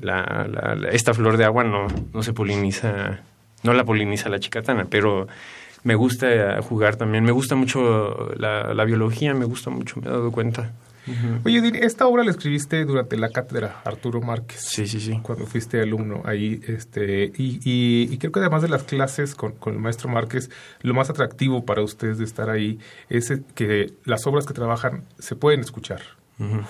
la, 0.00 0.48
la, 0.50 0.88
esta 0.90 1.14
flor 1.14 1.36
de 1.36 1.44
agua 1.44 1.62
no, 1.62 1.86
no 2.12 2.24
se 2.24 2.32
poliniza, 2.32 3.20
no 3.62 3.72
la 3.72 3.84
poliniza 3.84 4.28
la 4.30 4.40
chicatana, 4.40 4.86
pero 4.90 5.28
me 5.84 5.94
gusta 5.94 6.60
jugar 6.62 6.96
también, 6.96 7.22
me 7.22 7.30
gusta 7.30 7.54
mucho 7.54 8.32
la, 8.36 8.74
la 8.74 8.84
biología, 8.84 9.32
me 9.32 9.44
gusta 9.44 9.70
mucho, 9.70 10.00
me 10.00 10.08
he 10.08 10.10
dado 10.10 10.32
cuenta. 10.32 10.72
Oye, 11.44 11.84
esta 11.84 12.06
obra 12.06 12.24
la 12.24 12.30
escribiste 12.30 12.84
durante 12.84 13.16
la 13.16 13.30
cátedra 13.30 13.80
Arturo 13.84 14.20
Márquez. 14.20 14.60
Sí, 14.60 14.86
sí, 14.86 15.00
sí. 15.00 15.18
Cuando 15.22 15.46
fuiste 15.46 15.80
alumno 15.80 16.22
ahí. 16.24 16.60
este 16.66 17.32
Y, 17.36 17.60
y, 17.64 18.18
creo 18.18 18.32
que 18.32 18.40
además 18.40 18.62
de 18.62 18.68
las 18.68 18.84
clases 18.84 19.34
con, 19.34 19.52
con, 19.52 19.74
el 19.74 19.80
maestro 19.80 20.08
Márquez, 20.08 20.50
lo 20.82 20.94
más 20.94 21.10
atractivo 21.10 21.64
para 21.64 21.82
ustedes 21.82 22.18
de 22.18 22.24
estar 22.24 22.50
ahí 22.50 22.78
es 23.08 23.32
que 23.54 23.92
las 24.04 24.26
obras 24.26 24.46
que 24.46 24.54
trabajan 24.54 25.04
se 25.18 25.36
pueden 25.36 25.60
escuchar. 25.60 26.00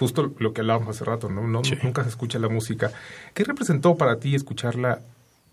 Justo 0.01 0.35
lo 0.39 0.53
que 0.53 0.63
hablábamos 0.63 0.97
hace 0.97 1.05
rato, 1.05 1.29
¿no? 1.29 1.47
no 1.47 1.63
Nunca 1.85 2.03
se 2.03 2.09
escucha 2.09 2.41
la 2.41 2.49
música. 2.49 2.91
¿Qué 3.35 3.45
representó 3.45 3.95
para 3.95 4.19
ti 4.19 4.35
escucharla 4.35 5.01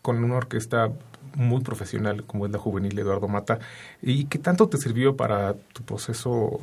con 0.01 0.23
una 0.23 0.37
orquesta 0.37 0.91
muy 1.35 1.61
profesional 1.61 2.23
como 2.23 2.47
es 2.47 2.51
la 2.51 2.57
juvenil 2.57 2.97
Eduardo 2.97 3.27
Mata? 3.27 3.59
¿Y 4.01 4.25
qué 4.25 4.39
tanto 4.39 4.69
te 4.69 4.77
sirvió 4.77 5.15
para 5.15 5.53
tu 5.53 5.83
proceso 5.83 6.61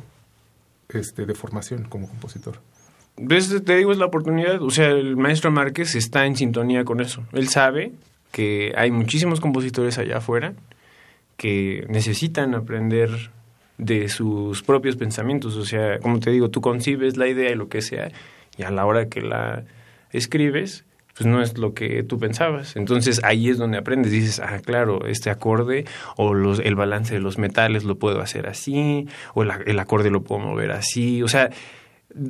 este, 0.89 1.25
de 1.25 1.33
formación 1.33 1.85
como 1.85 2.07
compositor? 2.07 2.59
Te 3.15 3.75
digo, 3.77 3.91
es 3.91 3.97
la 3.97 4.05
oportunidad. 4.05 4.61
O 4.61 4.69
sea, 4.69 4.89
el 4.89 5.15
maestro 5.15 5.51
Márquez 5.51 5.95
está 5.95 6.25
en 6.25 6.35
sintonía 6.35 6.83
con 6.83 6.99
eso. 6.99 7.23
Él 7.31 7.47
sabe 7.47 7.93
que 8.31 8.73
hay 8.75 8.91
muchísimos 8.91 9.39
compositores 9.39 9.97
allá 9.97 10.17
afuera 10.17 10.53
que 11.37 11.85
necesitan 11.89 12.55
aprender 12.55 13.31
de 13.77 14.09
sus 14.09 14.63
propios 14.63 14.97
pensamientos. 14.97 15.55
O 15.55 15.65
sea, 15.65 15.99
como 15.99 16.19
te 16.19 16.31
digo, 16.31 16.49
tú 16.49 16.61
concibes 16.61 17.17
la 17.17 17.27
idea 17.27 17.51
y 17.51 17.55
lo 17.55 17.69
que 17.69 17.81
sea, 17.81 18.11
y 18.57 18.63
a 18.63 18.71
la 18.71 18.85
hora 18.85 19.07
que 19.07 19.21
la 19.21 19.63
escribes, 20.11 20.83
pues 21.15 21.25
no 21.27 21.41
es 21.41 21.57
lo 21.57 21.73
que 21.73 22.03
tú 22.03 22.19
pensabas. 22.19 22.75
Entonces 22.75 23.21
ahí 23.23 23.49
es 23.49 23.57
donde 23.57 23.77
aprendes, 23.77 24.11
dices, 24.11 24.39
ah, 24.39 24.59
claro, 24.63 25.05
este 25.07 25.29
acorde 25.29 25.85
o 26.17 26.33
los, 26.33 26.59
el 26.59 26.75
balance 26.75 27.13
de 27.13 27.21
los 27.21 27.37
metales 27.37 27.85
lo 27.85 27.97
puedo 27.97 28.19
hacer 28.21 28.47
así, 28.47 29.07
o 29.33 29.43
el, 29.43 29.79
acorde 29.79 30.09
lo 30.09 30.23
puedo 30.23 30.41
mover 30.41 30.71
así, 30.71 31.23
o 31.23 31.27
sea, 31.27 31.49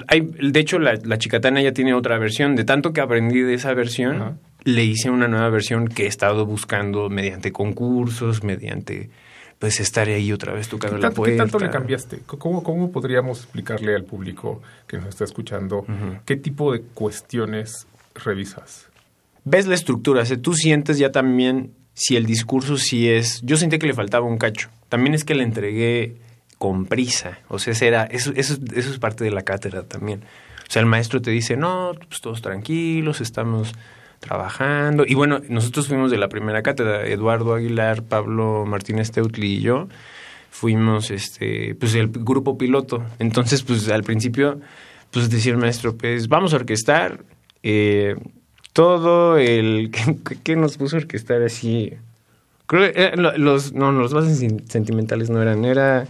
hay, 0.07 0.21
de 0.21 0.59
hecho 0.59 0.79
la, 0.79 0.95
la, 1.03 1.17
chicatana 1.17 1.61
ya 1.61 1.71
tiene 1.71 1.93
otra 1.93 2.17
versión, 2.17 2.55
de 2.55 2.63
tanto 2.63 2.93
que 2.93 3.01
aprendí 3.01 3.41
de 3.41 3.55
esa 3.55 3.73
versión, 3.73 4.39
le 4.63 4.83
hice 4.83 5.09
una 5.09 5.27
nueva 5.27 5.49
versión 5.49 5.87
que 5.87 6.03
he 6.03 6.07
estado 6.07 6.45
buscando 6.45 7.09
mediante 7.09 7.51
concursos, 7.51 8.43
mediante 8.43 9.09
pues 9.59 9.79
estar 9.79 10.07
ahí 10.07 10.31
otra 10.31 10.53
vez 10.53 10.67
tocando 10.67 10.97
la 10.97 11.11
puerta. 11.11 11.31
¿Qué 11.31 11.37
tanto 11.37 11.59
le 11.59 11.69
cambiaste? 11.69 12.19
¿Cómo, 12.25 12.61
¿Cómo 12.61 12.91
podríamos 12.91 13.39
explicarle 13.39 13.95
al 13.95 14.03
público 14.03 14.61
que 14.85 14.97
nos 14.97 15.07
está 15.07 15.23
escuchando 15.23 15.85
qué 16.25 16.35
tipo 16.35 16.73
de 16.73 16.81
cuestiones 16.81 17.87
revisas. 18.15 18.89
Ves 19.43 19.67
la 19.67 19.75
estructura, 19.75 20.23
o 20.23 20.37
tú 20.39 20.53
sientes 20.53 20.97
ya 20.97 21.11
también 21.11 21.73
si 21.93 22.15
el 22.15 22.25
discurso 22.25 22.77
sí 22.77 23.09
es... 23.09 23.41
Yo 23.43 23.57
sentí 23.57 23.77
que 23.77 23.87
le 23.87 23.93
faltaba 23.93 24.25
un 24.25 24.37
cacho. 24.37 24.69
También 24.89 25.13
es 25.13 25.23
que 25.23 25.35
le 25.35 25.43
entregué 25.43 26.17
con 26.57 26.85
prisa. 26.85 27.39
O 27.47 27.59
sea, 27.59 27.73
era, 27.81 28.03
eso, 28.05 28.31
eso, 28.35 28.57
eso 28.73 28.91
es 28.91 28.99
parte 28.99 29.23
de 29.23 29.31
la 29.31 29.43
cátedra 29.43 29.83
también. 29.83 30.23
O 30.67 30.71
sea, 30.71 30.81
el 30.81 30.87
maestro 30.87 31.21
te 31.21 31.31
dice, 31.31 31.55
no, 31.55 31.91
pues 32.07 32.21
todos 32.21 32.41
tranquilos, 32.41 33.21
estamos 33.21 33.73
trabajando. 34.19 35.05
Y 35.07 35.13
bueno, 35.13 35.41
nosotros 35.47 35.87
fuimos 35.87 36.11
de 36.11 36.17
la 36.17 36.27
primera 36.27 36.63
cátedra, 36.63 37.07
Eduardo 37.07 37.53
Aguilar, 37.53 38.03
Pablo 38.03 38.65
Martínez 38.65 39.11
Teutli 39.11 39.57
y 39.57 39.61
yo, 39.61 39.87
fuimos 40.49 41.11
este, 41.11 41.75
pues 41.75 41.95
el 41.95 42.09
grupo 42.09 42.57
piloto. 42.57 43.05
Entonces, 43.19 43.63
pues 43.63 43.87
al 43.89 44.03
principio, 44.03 44.59
pues 45.11 45.29
decía 45.29 45.51
el 45.51 45.59
maestro, 45.59 45.95
pues 45.95 46.27
vamos 46.27 46.53
a 46.53 46.57
orquestar, 46.57 47.23
eh, 47.67 48.15
todo 48.73 49.39
el 49.39 49.89
que, 50.43 50.55
nos 50.55 50.77
puso 50.77 50.97
a 50.97 50.99
orquestar 50.99 51.41
así. 51.41 51.93
Creo 52.67 52.93
que 52.93 53.01
eh, 53.01 53.11
los 53.15 53.73
no 53.73 53.91
los 53.91 54.13
bases 54.13 54.37
sentimentales 54.69 55.31
no 55.31 55.41
eran 55.41 55.65
era 55.65 56.01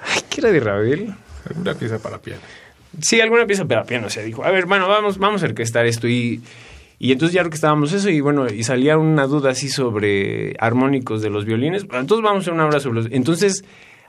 ay 0.00 0.20
qué 0.28 0.40
era 0.40 0.50
de 0.50 0.58
Ravel 0.58 1.14
alguna 1.48 1.74
pieza 1.74 2.00
para 2.00 2.18
piano. 2.18 2.42
Sí 3.00 3.20
alguna 3.20 3.46
pieza 3.46 3.64
para 3.64 3.84
piano 3.84 4.08
o 4.08 4.10
sea 4.10 4.24
dijo. 4.24 4.44
A 4.44 4.50
ver 4.50 4.66
bueno 4.66 4.88
vamos 4.88 5.18
vamos 5.18 5.44
a 5.44 5.46
orquestar 5.46 5.86
esto 5.86 6.08
y 6.08 6.42
y 6.98 7.12
entonces 7.12 7.34
ya 7.34 7.42
orquestábamos 7.42 7.92
eso 7.92 8.10
y 8.10 8.20
bueno 8.20 8.48
y 8.48 8.64
salía 8.64 8.98
una 8.98 9.28
duda 9.28 9.50
así 9.50 9.68
sobre 9.68 10.56
armónicos 10.58 11.22
de 11.22 11.30
los 11.30 11.44
violines. 11.44 11.84
Entonces 11.84 12.24
vamos 12.24 12.38
a 12.38 12.40
hacer 12.40 12.54
una 12.54 12.66
obra 12.66 12.80
sobre 12.80 13.02
los 13.02 13.12
entonces 13.12 13.64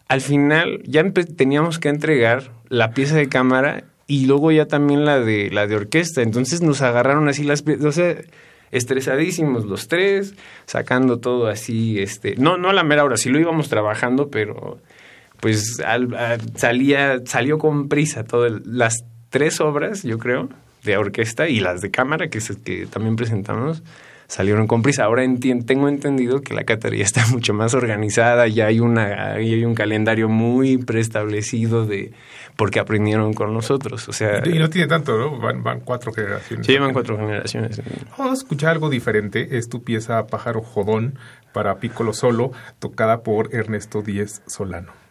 al 0.08 0.22
final 0.22 0.82
ya 0.86 1.04
teníamos 1.12 1.78
que 1.78 1.90
entregar 1.90 2.52
la 2.70 2.92
pieza 2.92 3.16
de 3.16 3.30
cámara 3.30 3.84
y 4.08 4.26
luego 4.26 4.52
ya 4.52 4.68
también 4.68 5.06
la 5.06 5.20
de 5.20 5.50
la 5.52 5.68
de 5.68 5.76
orquesta. 5.76 6.22
Entonces 6.22 6.62
nos 6.62 6.82
agarraron 6.82 7.28
así 7.30 7.44
las, 7.44 7.64
o 7.68 7.92
sea, 7.92 8.16
estresadísimos 8.72 9.66
los 9.66 9.88
tres, 9.88 10.34
sacando 10.66 11.20
todo 11.20 11.48
así, 11.48 12.00
este, 12.00 12.36
no 12.36 12.58
no 12.58 12.70
a 12.70 12.74
la 12.74 12.84
mera 12.84 13.04
hora, 13.04 13.18
sí 13.18 13.30
lo 13.30 13.40
íbamos 13.40 13.70
trabajando, 13.70 14.30
pero 14.30 14.80
pues 15.40 15.78
salía 16.56 17.22
salió 17.26 17.58
con 17.58 17.90
prisa 17.90 18.24
todo 18.24 18.48
las 18.66 19.06
tres 19.30 19.60
obras, 19.62 20.04
yo 20.04 20.18
creo, 20.18 20.50
de 20.84 20.98
orquesta 20.98 21.50
y 21.50 21.60
las 21.60 21.82
de 21.82 21.92
cámara 21.92 22.30
que, 22.30 22.40
que 22.64 22.86
también 22.88 23.16
presentamos 23.16 23.84
salieron 24.28 24.68
con 24.68 24.82
prisa. 24.82 25.04
Ahora 25.04 25.24
tengo 25.66 25.88
entendido 25.88 26.42
que 26.42 26.54
la 26.54 26.64
cátedra 26.64 26.96
ya 26.96 27.04
está 27.04 27.26
mucho 27.32 27.54
más 27.54 27.74
organizada, 27.74 28.48
ya 28.48 28.68
hay, 28.68 28.80
una, 28.80 29.34
hay 29.34 29.64
un 29.66 29.76
calendario 29.76 30.30
muy 30.30 30.78
preestablecido 30.78 31.86
de 31.86 32.12
porque 32.56 32.80
aprendieron 32.80 33.34
con 33.34 33.54
nosotros. 33.54 34.08
O 34.08 34.14
sea, 34.14 34.42
y 34.46 34.60
no 34.60 34.70
tiene 34.70 34.88
tanto, 34.88 35.18
¿no? 35.18 35.38
Van, 35.40 35.64
van 35.64 35.80
cuatro 35.80 36.14
generaciones. 36.14 36.66
Sí, 36.66 36.78
van 36.78 36.94
cuatro 36.94 37.18
generaciones. 37.18 37.82
Vamos 38.18 38.32
a 38.32 38.34
escuchar 38.34 38.72
algo 38.72 38.90
diferente. 38.90 39.58
Es 39.58 39.70
tu 39.70 39.84
pieza 39.84 40.28
Pájaro 40.28 40.62
Jodón 40.62 41.18
para 41.52 41.78
Piccolo 41.80 42.14
Solo, 42.14 42.52
tocada 42.80 43.22
por 43.24 43.54
Ernesto 43.54 44.02
Díez 44.02 44.42
Solano. 44.48 45.03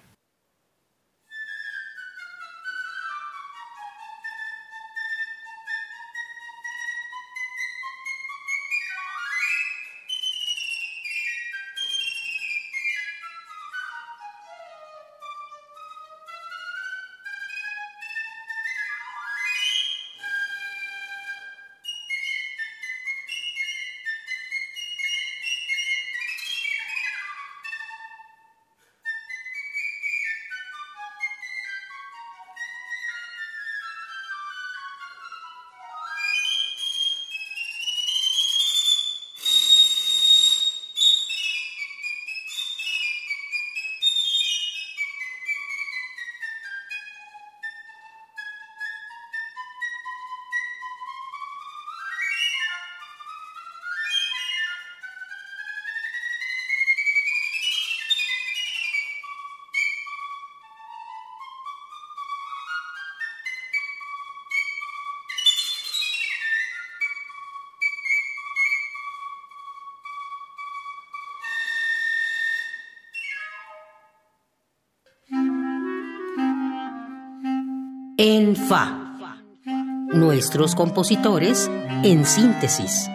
En 78.24 78.54
Fa. 78.54 79.18
Nuestros 80.14 80.76
compositores 80.76 81.68
en 82.04 82.24
síntesis. 82.24 83.08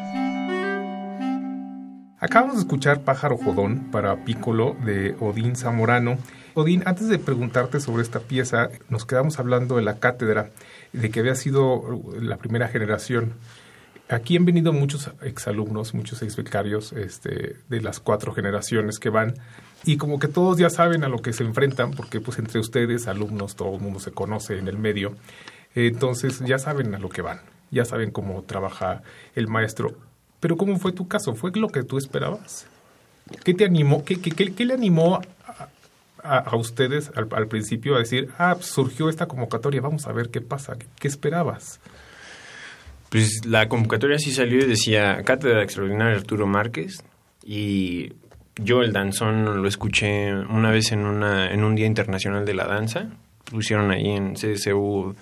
Acabamos 2.20 2.56
de 2.56 2.64
escuchar 2.64 3.06
Pájaro 3.06 3.38
Jodón 3.38 3.90
para 3.90 4.26
Piccolo 4.26 4.76
de 4.84 5.16
Odín 5.22 5.56
Zamorano. 5.56 6.18
Odín, 6.56 6.84
antes 6.86 7.08
de 7.08 7.20
preguntarte 7.20 7.80
sobre 7.80 8.04
esta 8.04 8.20
pieza, 8.20 8.68
nos 8.90 9.06
quedamos 9.06 9.40
hablando 9.40 9.78
de 9.78 9.84
la 9.84 9.98
cátedra, 10.00 10.50
de 10.92 11.10
que 11.10 11.22
había 11.22 11.36
sido 11.36 12.04
la 12.20 12.36
primera 12.36 12.68
generación. 12.68 13.32
Aquí 14.10 14.38
han 14.38 14.46
venido 14.46 14.72
muchos 14.72 15.12
exalumnos, 15.22 15.94
muchos 15.94 16.22
exbecarios 16.22 16.94
este, 16.94 17.58
de 17.68 17.82
las 17.82 18.00
cuatro 18.00 18.34
generaciones 18.34 19.00
que 19.00 19.10
van 19.10 19.34
y 19.84 19.98
como 19.98 20.18
que 20.18 20.28
todos 20.28 20.58
ya 20.58 20.70
saben 20.70 21.04
a 21.04 21.10
lo 21.10 21.22
que 21.22 21.34
se 21.34 21.44
enfrentan, 21.44 21.92
porque 21.92 22.22
pues 22.22 22.40
entre 22.40 22.60
ustedes, 22.60 23.08
alumnos, 23.08 23.56
todo 23.56 23.76
el 23.76 23.82
mundo 23.82 24.00
se 24.00 24.12
conoce 24.12 24.58
en 24.58 24.68
el 24.68 24.78
medio, 24.78 25.16
entonces 25.76 26.40
ya 26.40 26.58
saben 26.58 26.96
a 26.96 27.00
lo 27.00 27.10
que 27.10 27.22
van, 27.22 27.42
ya 27.70 27.86
saben 27.86 28.12
cómo 28.12 28.44
trabaja 28.44 29.02
el 29.36 29.48
maestro. 29.48 29.96
Pero 30.40 30.56
¿cómo 30.56 30.78
fue 30.78 30.92
tu 30.92 31.08
caso? 31.08 31.36
¿Fue 31.36 31.52
lo 31.56 31.70
que 31.70 31.84
tú 31.84 31.98
esperabas? 31.98 32.68
¿Qué 33.44 33.54
te 33.54 33.66
animó? 33.66 34.04
¿Qué, 34.06 34.20
qué, 34.20 34.66
le 34.66 34.74
animó 34.74 35.22
a, 36.24 36.56
ustedes 36.56 37.12
al, 37.16 37.48
principio 37.48 37.96
a 37.96 38.00
decir, 38.00 38.30
ah, 38.38 38.56
pues, 38.56 38.68
surgió 38.68 39.10
esta 39.10 39.28
convocatoria, 39.28 39.82
vamos 39.82 40.08
a 40.08 40.12
ver 40.12 40.30
qué 40.30 40.42
pasa? 40.42 40.78
¿Qué, 41.00 41.08
esperabas? 41.08 41.80
Pues 43.10 43.46
la 43.46 43.70
convocatoria 43.70 44.20
sí 44.20 44.32
salió 44.32 44.60
y 44.60 44.66
decía 44.66 45.24
Cátedra 45.24 45.64
Extraordinaria 45.64 46.18
Arturo 46.18 46.46
Márquez 46.46 47.04
y 47.46 48.12
yo 48.58 48.82
el 48.82 48.92
danzón 48.92 49.62
lo 49.62 49.68
escuché 49.68 50.34
una 50.34 50.72
vez 50.72 50.92
en, 50.92 51.06
una, 51.06 51.50
en 51.52 51.64
un 51.64 51.76
Día 51.76 51.86
Internacional 51.86 52.46
de 52.46 52.54
la 52.54 52.66
Danza. 52.66 53.10
Pusieron 53.50 53.92
ahí 53.92 54.10
en 54.10 54.34
CSU, 54.34 55.16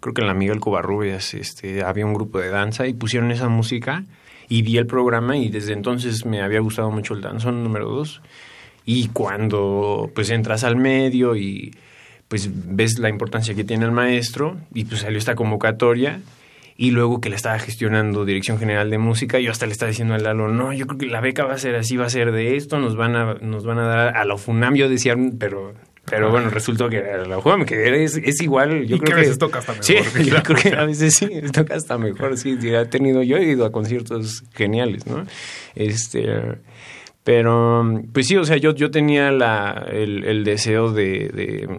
creo 0.00 0.14
que 0.14 0.20
en 0.20 0.26
la 0.26 0.34
Miguel 0.34 0.60
Covarrubias, 0.60 1.32
este, 1.32 1.82
había 1.82 2.04
un 2.04 2.12
grupo 2.12 2.38
de 2.38 2.50
danza 2.50 2.86
y 2.86 2.92
pusieron 2.92 3.30
esa 3.30 3.48
música 3.48 4.04
y 4.48 4.60
vi 4.60 4.76
el 4.76 4.86
programa 4.86 5.38
y 5.38 5.48
desde 5.48 5.72
entonces 5.72 6.26
me 6.26 6.42
había 6.42 6.60
gustado 6.60 6.90
mucho 6.90 7.14
el 7.14 7.22
danzón 7.22 7.64
número 7.64 7.88
dos. 7.88 8.20
Y 8.84 9.08
cuando 9.08 10.10
pues 10.14 10.28
entras 10.28 10.64
al 10.64 10.76
medio 10.76 11.34
y 11.36 11.74
pues 12.28 12.50
ves 12.52 12.98
la 12.98 13.08
importancia 13.08 13.54
que 13.54 13.64
tiene 13.64 13.86
el 13.86 13.92
maestro 13.92 14.58
y 14.74 14.84
pues 14.84 15.00
salió 15.02 15.18
esta 15.18 15.34
convocatoria 15.34 16.20
y 16.76 16.90
luego 16.90 17.20
que 17.20 17.28
la 17.30 17.36
estaba 17.36 17.58
gestionando 17.58 18.24
Dirección 18.24 18.58
General 18.58 18.90
de 18.90 18.98
Música, 18.98 19.38
yo 19.38 19.50
hasta 19.50 19.66
le 19.66 19.72
estaba 19.72 19.90
diciendo 19.90 20.14
al 20.14 20.22
Lalo, 20.22 20.48
no, 20.48 20.72
yo 20.72 20.86
creo 20.86 20.98
que 20.98 21.06
la 21.06 21.20
beca 21.20 21.44
va 21.44 21.54
a 21.54 21.58
ser 21.58 21.76
así, 21.76 21.96
va 21.96 22.06
a 22.06 22.10
ser 22.10 22.32
de 22.32 22.56
esto, 22.56 22.78
nos 22.78 22.96
van 22.96 23.16
a, 23.16 23.34
nos 23.34 23.64
van 23.64 23.78
a 23.78 23.86
dar 23.86 24.16
a 24.16 24.24
la 24.24 24.36
FUNAM, 24.36 24.74
yo 24.74 24.88
decía, 24.88 25.14
pero 25.38 25.74
pero 26.04 26.30
bueno, 26.30 26.50
resultó 26.50 26.88
que 26.88 27.00
la 27.00 27.40
FUNAM 27.40 27.64
que 27.64 28.04
es, 28.04 28.16
es 28.16 28.42
igual. 28.42 28.86
Yo 28.86 28.96
y 28.96 28.98
creo 28.98 29.06
que 29.06 29.12
a 29.12 29.16
veces 29.16 29.38
toca 29.38 29.60
hasta 29.60 29.72
mejor. 29.72 29.84
Sí, 29.84 30.24
yo 30.24 30.42
creo 30.42 30.58
que 30.58 30.68
a 30.76 30.84
veces 30.84 31.14
sí, 31.14 31.28
toca 31.52 31.76
hasta 31.76 31.96
mejor. 31.96 32.36
Sí, 32.36 32.58
he 32.60 32.84
tenido, 32.86 33.22
yo 33.22 33.36
he 33.36 33.44
ido 33.44 33.64
a 33.64 33.72
conciertos 33.72 34.42
geniales, 34.52 35.06
¿no? 35.06 35.24
Este, 35.74 36.26
pero, 37.24 37.84
pues 38.12 38.26
sí, 38.26 38.36
o 38.36 38.44
sea, 38.44 38.56
yo, 38.56 38.74
yo 38.74 38.90
tenía 38.90 39.30
la, 39.30 39.86
el, 39.88 40.42
deseo 40.42 40.92
de, 40.92 41.28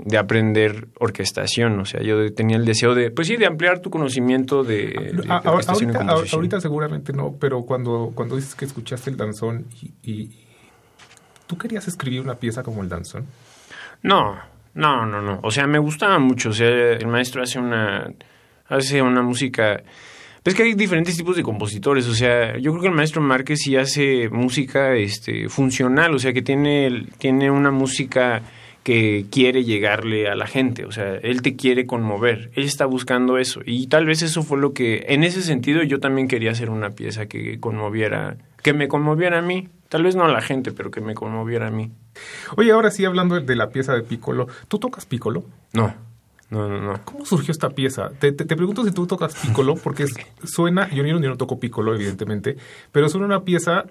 de, 0.06 0.18
aprender 0.18 0.88
orquestación, 1.00 1.80
o 1.82 1.86
sea, 1.86 2.02
yo 2.02 2.34
tenía 2.34 2.56
el 2.56 2.64
deseo 2.64 2.96
de, 2.96 3.12
pues 3.12 3.28
sí, 3.28 3.36
de 3.36 3.46
ampliar 3.46 3.80
tu 3.80 3.90
conocimiento 3.90 4.64
de, 4.64 5.14
ah, 5.28 5.42
orquestación 5.46 5.96
ahorita, 5.98 6.28
y 6.32 6.36
ahorita 6.36 6.62
seguramente 6.62 7.12
no, 7.12 7.36
pero 7.38 7.64
cuando, 7.64 8.14
cuando 8.16 8.38
dices 8.38 8.56
que 8.56 8.64
escuchaste 8.64 9.10
el 9.10 9.18
danzón 9.18 9.66
y, 10.02 10.30
¿Tú 11.46 11.58
querías 11.58 11.88
escribir 11.88 12.22
una 12.22 12.36
pieza 12.36 12.64
como 12.64 12.82
el 12.82 12.90
danzón? 12.90 13.28
No, 14.02 14.40
no, 14.74 15.06
no, 15.06 15.22
no. 15.22 15.40
O 15.44 15.52
sea, 15.52 15.68
me 15.68 15.78
gustaba 15.78 16.18
mucho. 16.18 16.50
O 16.50 16.54
sea, 16.54 16.68
el 16.68 17.06
maestro 17.06 17.44
hace 17.44 17.60
una, 17.60 18.12
hace 18.68 19.02
una 19.02 19.22
música 19.22 19.84
es 20.44 20.56
que 20.56 20.64
hay 20.64 20.74
diferentes 20.74 21.16
tipos 21.16 21.36
de 21.36 21.44
compositores, 21.44 22.08
o 22.08 22.14
sea, 22.14 22.58
yo 22.58 22.72
creo 22.72 22.82
que 22.82 22.88
el 22.90 22.94
maestro 22.94 23.22
Márquez 23.22 23.60
sí 23.64 23.78
hace 23.78 24.30
música 24.30 24.96
este, 24.96 25.48
funcional, 25.48 26.14
o 26.14 26.20
sea, 26.20 26.34
que 26.34 26.42
tiene, 26.42 27.06
tiene 27.18 27.50
una 27.50 27.72
música 27.72 28.42
que 28.84 29.26
quiere 29.32 29.64
llegarle 29.64 30.28
a 30.28 30.36
la 30.36 30.46
gente, 30.46 30.84
o 30.84 30.92
sea, 30.92 31.16
él 31.16 31.42
te 31.42 31.56
quiere 31.56 31.86
conmover, 31.86 32.52
él 32.56 32.66
está 32.66 32.86
buscando 32.86 33.38
eso 33.38 33.62
y 33.66 33.88
tal 33.88 34.06
vez 34.06 34.22
eso 34.22 34.44
fue 34.44 34.60
lo 34.60 34.74
que, 34.74 35.06
en 35.08 35.24
ese 35.24 35.42
sentido 35.42 35.82
yo 35.84 36.00
también 36.00 36.28
quería 36.28 36.52
hacer 36.52 36.70
una 36.70 36.90
pieza 36.90 37.28
que 37.28 37.60
conmoviera, 37.62 38.36
que 38.62 38.74
me 38.74 38.90
conmoviera 38.90 39.40
a 39.40 39.42
mí, 39.42 39.70
tal 39.88 40.04
vez 40.04 40.18
no 40.18 40.26
a 40.26 40.28
la 40.28 40.42
gente, 40.42 40.74
pero 40.74 40.92
que 40.92 41.00
me 41.00 41.14
conmoviera 41.14 41.68
a 41.68 41.72
mí. 41.72 41.92
Oye, 42.58 42.74
ahora 42.74 42.92
sí 42.92 43.06
hablando 43.06 43.40
de 43.40 43.56
la 43.56 43.70
pieza 43.70 43.94
de 43.94 44.02
Piccolo, 44.02 44.48
¿tú 44.68 44.78
tocas 44.78 45.06
Piccolo? 45.06 45.46
No. 45.72 46.13
No, 46.54 46.70
no, 46.70 46.80
no. 46.80 47.00
¿Cómo 47.04 47.26
surgió 47.26 47.52
esta 47.52 47.72
pieza? 47.72 48.12
Te, 48.20 48.32
te, 48.32 48.56
pregunto 48.56 48.84
si 48.84 48.92
tú 48.92 49.08
tocas 49.08 49.34
piccolo, 49.36 49.76
porque 49.84 50.06
suena, 50.44 50.88
yo, 50.92 51.04
yo, 51.04 51.18
no 51.18 51.36
toco 51.36 51.60
piccolo, 51.60 51.96
evidentemente, 51.96 52.58
pero 52.92 53.10
suena 53.10 53.26
una 53.26 53.44
pieza 53.44 53.86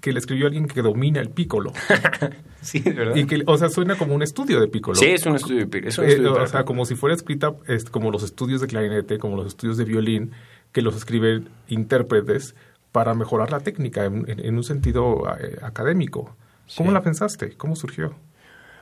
que 0.00 0.12
le 0.12 0.18
escribió 0.18 0.46
alguien 0.46 0.66
que 0.66 0.82
domina 0.82 1.20
el 1.20 1.30
piccolo. 1.30 1.72
sí, 2.60 2.80
¿verdad? 2.80 3.14
Y 3.14 3.24
que, 3.26 3.44
o 3.46 3.56
sea, 3.56 3.68
suena 3.68 3.96
como 3.96 4.16
un 4.16 4.22
estudio 4.22 4.60
de 4.60 4.66
piccolo. 4.66 4.96
Sí, 4.96 5.06
es 5.06 5.24
un 5.26 5.36
estudio 5.36 5.60
de 5.60 5.66
piccolo. 5.68 6.08
Eh, 6.08 6.26
o 6.26 6.46
sea, 6.48 6.64
como 6.64 6.84
si 6.84 6.96
fuera 6.96 7.14
escrita 7.14 7.54
como 7.92 8.10
los 8.10 8.24
estudios 8.24 8.60
de 8.60 8.66
clarinete, 8.66 9.18
como 9.18 9.36
los 9.36 9.46
estudios 9.46 9.76
de 9.76 9.84
violín, 9.84 10.32
que 10.72 10.82
los 10.82 10.96
escriben 10.96 11.48
intérpretes 11.68 12.56
para 12.90 13.14
mejorar 13.14 13.52
la 13.52 13.60
técnica 13.60 14.04
en, 14.06 14.56
un 14.56 14.64
sentido 14.64 15.22
eh, 15.40 15.58
académico. 15.62 16.36
¿Cómo 16.76 16.90
la 16.90 17.02
pensaste? 17.02 17.56
¿Cómo 17.56 17.76
surgió? 17.76 18.14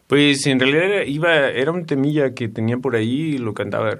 Pues 0.06 0.46
en 0.46 0.60
realidad 0.60 1.02
iba, 1.04 1.48
era 1.48 1.72
un 1.72 1.84
temilla 1.84 2.32
que 2.32 2.48
tenía 2.48 2.78
por 2.78 2.94
ahí 2.94 3.34
y 3.34 3.38
lo 3.38 3.54
cantaba. 3.54 3.98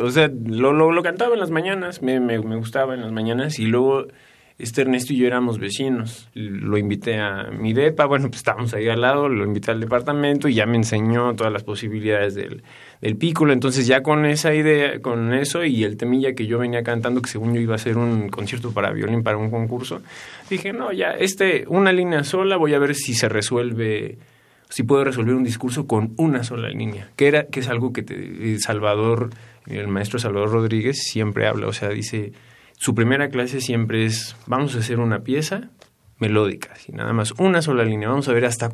O 0.00 0.10
sea, 0.10 0.30
lo, 0.44 0.72
lo, 0.72 1.02
cantaba 1.02 1.34
en 1.34 1.40
las 1.40 1.50
mañanas, 1.50 2.02
me, 2.02 2.18
me, 2.18 2.38
gustaba 2.38 2.94
en 2.94 3.02
las 3.02 3.12
mañanas 3.12 3.60
y 3.60 3.66
luego 3.66 4.08
este 4.58 4.82
Ernesto 4.82 5.12
y 5.12 5.16
yo 5.16 5.26
éramos 5.26 5.58
vecinos. 5.58 6.28
Lo 6.34 6.78
invité 6.78 7.18
a 7.18 7.50
mi 7.50 7.72
depa, 7.72 8.06
bueno, 8.06 8.28
pues 8.28 8.38
estábamos 8.38 8.74
ahí 8.74 8.88
al 8.88 9.00
lado, 9.00 9.28
lo 9.28 9.44
invité 9.44 9.70
al 9.70 9.80
departamento 9.80 10.48
y 10.48 10.54
ya 10.54 10.66
me 10.66 10.76
enseñó 10.76 11.34
todas 11.34 11.52
las 11.52 11.64
posibilidades 11.64 12.34
del, 12.34 12.62
del 13.00 13.16
pícolo. 13.16 13.52
Entonces 13.52 13.86
ya 13.86 14.02
con 14.02 14.24
esa 14.24 14.54
idea, 14.54 15.00
con 15.00 15.34
eso 15.34 15.64
y 15.64 15.84
el 15.84 15.96
temilla 15.96 16.34
que 16.34 16.46
yo 16.46 16.58
venía 16.58 16.82
cantando, 16.82 17.22
que 17.22 17.30
según 17.30 17.54
yo 17.54 17.60
iba 17.60 17.74
a 17.74 17.78
ser 17.78 17.98
un 17.98 18.28
concierto 18.28 18.72
para 18.72 18.92
violín 18.92 19.22
para 19.22 19.36
un 19.36 19.50
concurso, 19.50 20.02
dije, 20.48 20.72
no, 20.72 20.92
ya, 20.92 21.10
este, 21.10 21.64
una 21.68 21.92
línea 21.92 22.24
sola, 22.24 22.56
voy 22.56 22.74
a 22.74 22.78
ver 22.78 22.94
si 22.94 23.14
se 23.14 23.28
resuelve 23.28 24.18
si 24.72 24.84
puedo 24.84 25.04
resolver 25.04 25.34
un 25.34 25.44
discurso 25.44 25.86
con 25.86 26.14
una 26.16 26.44
sola 26.44 26.70
línea, 26.70 27.10
que 27.14 27.28
era 27.28 27.44
que 27.44 27.60
es 27.60 27.68
algo 27.68 27.92
que 27.92 28.02
te, 28.02 28.58
Salvador, 28.58 29.28
el 29.66 29.86
maestro 29.88 30.18
Salvador 30.18 30.50
Rodríguez 30.50 31.02
siempre 31.02 31.46
habla, 31.46 31.66
o 31.66 31.74
sea, 31.74 31.90
dice, 31.90 32.32
su 32.82 32.96
primera 32.96 33.28
clase 33.28 33.60
siempre 33.60 34.04
es, 34.04 34.34
vamos 34.48 34.74
a 34.74 34.80
hacer 34.80 34.98
una 34.98 35.20
pieza 35.20 35.68
melódica, 36.18 36.70
y 36.88 36.90
nada 36.90 37.12
más 37.12 37.30
una 37.38 37.62
sola 37.62 37.84
línea, 37.84 38.08
vamos 38.08 38.28
a 38.28 38.32
ver 38.32 38.44
hasta 38.44 38.72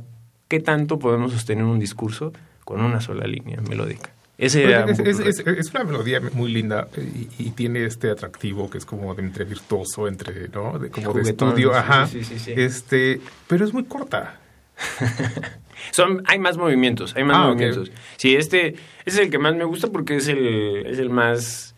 qué 0.48 0.60
tanto 0.60 0.98
podemos 0.98 1.32
sostener 1.32 1.64
un 1.64 1.78
discurso 1.78 2.32
con 2.64 2.80
una 2.80 3.02
sola 3.02 3.26
línea 3.26 3.60
melódica. 3.68 4.08
Ese 4.38 4.64
era 4.64 4.86
es, 4.86 5.70
una 5.74 5.84
melodía 5.84 6.22
muy 6.32 6.50
linda 6.50 6.88
y, 7.38 7.50
tiene 7.50 7.84
este 7.84 8.10
atractivo 8.10 8.70
que 8.70 8.78
es 8.78 8.86
como 8.86 9.14
de 9.14 9.24
entre 9.24 9.44
virtuoso, 9.44 10.08
entre, 10.08 10.48
¿no? 10.48 10.78
De, 10.78 10.88
como 10.88 11.12
de 11.12 11.20
estudio, 11.28 11.74
ajá. 11.74 12.08
este, 12.56 13.20
pero 13.46 13.66
es 13.66 13.74
muy 13.74 13.84
corta. 13.84 14.40
Son, 15.90 16.22
hay 16.24 16.38
más 16.38 16.56
movimientos, 16.56 17.14
hay 17.14 17.24
más 17.24 17.36
ah, 17.36 17.48
movimientos. 17.48 17.92
Sí, 18.16 18.36
este, 18.36 18.74
es 19.04 19.18
el 19.18 19.28
que 19.28 19.38
más 19.38 19.54
me 19.54 19.64
gusta 19.64 19.88
porque 19.88 20.16
es 20.16 20.28
el, 20.28 20.86
es 20.86 20.98
el 20.98 21.10
más 21.10 21.74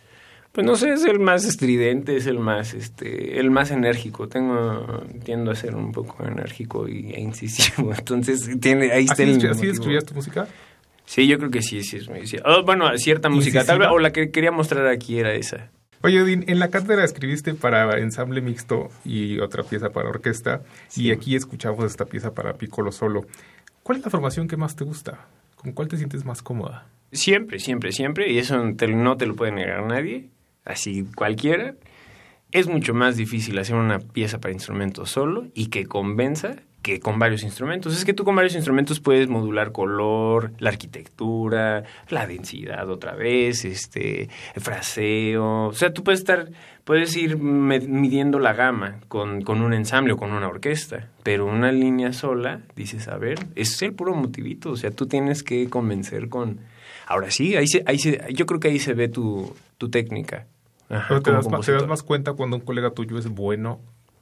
pues 0.53 0.67
no 0.67 0.75
sé, 0.75 0.93
es 0.93 1.05
el 1.05 1.21
más 1.21 1.45
estridente, 1.45 2.17
es 2.17 2.27
el 2.27 2.41
más, 2.41 2.75
este, 2.75 3.39
el 3.39 3.51
más 3.53 3.71
enérgico. 3.71 4.27
Tengo, 4.27 5.05
tiendo 5.25 5.53
a 5.53 5.55
ser 5.55 5.77
un 5.77 5.93
poco 5.93 6.25
enérgico 6.27 6.89
y, 6.89 7.13
e 7.13 7.21
incisivo. 7.21 7.93
Entonces, 7.99 8.59
tiene, 8.61 8.91
ahí 8.91 9.05
está 9.05 9.23
el 9.23 9.49
¿Así 9.49 9.69
estudias 9.69 10.05
tu 10.05 10.15
música? 10.15 10.49
Sí, 11.05 11.29
yo 11.29 11.39
creo 11.39 11.51
que 11.51 11.63
sí, 11.63 11.83
sí 11.83 12.01
muy... 12.09 12.23
Oh, 12.45 12.65
bueno, 12.65 12.87
cierta 12.97 13.29
música, 13.29 13.65
tal 13.65 13.79
vez, 13.79 13.89
o 13.93 13.99
la 13.99 14.13
que 14.13 14.31
quería 14.31 14.51
mostrar 14.51 14.87
aquí 14.89 15.19
era 15.19 15.35
esa. 15.35 15.71
Oye, 16.03 16.21
Odín, 16.21 16.45
en 16.49 16.59
la 16.59 16.69
cátedra 16.69 17.05
escribiste 17.05 17.55
para 17.55 17.99
ensamble 17.99 18.41
mixto 18.41 18.89
y 19.05 19.39
otra 19.39 19.63
pieza 19.63 19.91
para 19.91 20.09
orquesta, 20.09 20.63
y 20.97 21.13
aquí 21.13 21.37
escuchamos 21.37 21.85
esta 21.85 22.07
pieza 22.07 22.33
para 22.33 22.55
piccolo 22.55 22.91
solo. 22.91 23.27
¿Cuál 23.83 23.99
es 23.99 24.05
la 24.05 24.11
formación 24.11 24.49
que 24.49 24.57
más 24.57 24.77
te 24.77 24.85
gusta? 24.85 25.27
¿Con 25.57 25.73
cuál 25.73 25.89
te 25.89 25.97
sientes 25.97 26.25
más 26.25 26.43
cómoda? 26.43 26.87
Siempre, 27.13 27.59
siempre, 27.59 27.93
siempre, 27.93 28.33
y 28.33 28.39
eso 28.39 28.57
no 28.65 29.17
te 29.17 29.27
lo 29.27 29.37
puede 29.37 29.53
negar 29.53 29.85
nadie 29.85 30.31
así 30.65 31.05
cualquiera, 31.15 31.75
es 32.53 32.67
mucho 32.67 32.95
más 32.95 33.17
difícil 33.17 33.59
hacer 33.59 33.77
una 33.77 33.99
pieza 33.99 34.41
para 34.41 34.53
instrumento 34.53 35.07
solo 35.07 35.47
y 35.55 35.67
que 35.67 35.87
convenza 35.87 36.57
que 36.83 37.01
con 37.01 37.19
varios 37.19 37.43
instrumentos. 37.43 37.97
Es 37.97 38.05
que 38.05 38.15
tú 38.15 38.25
con 38.25 38.35
varios 38.35 38.55
instrumentos 38.55 39.01
puedes 39.01 39.29
modular 39.29 39.73
color, 39.73 40.53
la 40.59 40.71
arquitectura, 40.71 41.85
la 42.09 42.27
densidad 42.27 42.89
otra 42.89 43.15
vez, 43.15 43.65
este, 43.65 44.29
el 44.55 44.63
fraseo. 44.63 45.67
O 45.69 45.73
sea, 45.73 45.93
tú 45.93 46.03
puedes 46.03 46.21
estar, 46.21 46.51
puedes 46.85 47.17
ir 47.17 47.37
midiendo 47.37 48.39
la 48.39 48.55
gama 48.55 49.01
con, 49.09 49.43
con 49.43 49.61
un 49.61 49.75
ensamble 49.75 50.15
o 50.15 50.17
con 50.17 50.33
una 50.33 50.49
orquesta, 50.49 51.09
pero 51.23 51.47
una 51.47 51.71
línea 51.71 52.13
sola, 52.13 52.63
dices, 52.77 53.09
a 53.09 53.19
ver, 53.19 53.39
es 53.57 53.81
el 53.83 53.93
puro 53.93 54.15
motivito. 54.15 54.71
O 54.71 54.77
sea, 54.77 54.91
tú 54.91 55.07
tienes 55.07 55.43
que 55.43 55.69
convencer 55.69 56.29
con... 56.29 56.61
Ahora 57.11 57.33
sí, 57.33 57.57
ahí 57.57 57.67
se, 57.67 57.83
ahí 57.87 57.99
se, 57.99 58.21
yo 58.33 58.47
creo 58.47 58.61
que 58.61 58.69
ahí 58.69 58.79
se 58.79 58.95
ve 58.95 59.09
tu, 59.09 59.53
tu 59.79 59.91
técnica. 59.91 60.47
Pero 60.87 61.21
te 61.21 61.33
das, 61.33 61.51
más, 61.51 61.67
te 61.67 61.73
das, 61.73 61.89
más, 61.89 62.05
cuenta 62.05 62.35
cuando 62.35 62.57
un 62.57 62.63
colega 62.63 62.93
tuyo 62.93 63.19
es 63.19 63.29
bueno, 63.29 63.81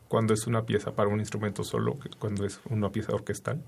cuando 0.08 0.32
es 0.32 0.46
una 0.46 0.62
pieza 0.64 0.92
para 0.92 1.10
un 1.10 1.20
instrumento 1.20 1.64
solo, 1.64 1.98
que 1.98 2.08
cuando 2.18 2.46
es 2.46 2.62
una 2.70 2.88
pieza 2.90 3.12
orquestal. 3.12 3.62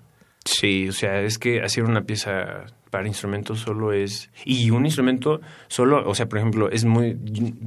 Sí, 0.46 0.88
o 0.88 0.92
sea, 0.92 1.20
es 1.20 1.38
que 1.38 1.60
hacer 1.60 1.84
una 1.84 2.00
pieza 2.04 2.64
para 2.88 3.06
instrumento 3.06 3.56
solo 3.56 3.92
es... 3.92 4.30
Y 4.46 4.70
un 4.70 4.86
instrumento 4.86 5.42
solo, 5.68 6.08
o 6.08 6.14
sea, 6.14 6.26
por 6.26 6.38
ejemplo, 6.38 6.70
es 6.70 6.86
muy... 6.86 7.14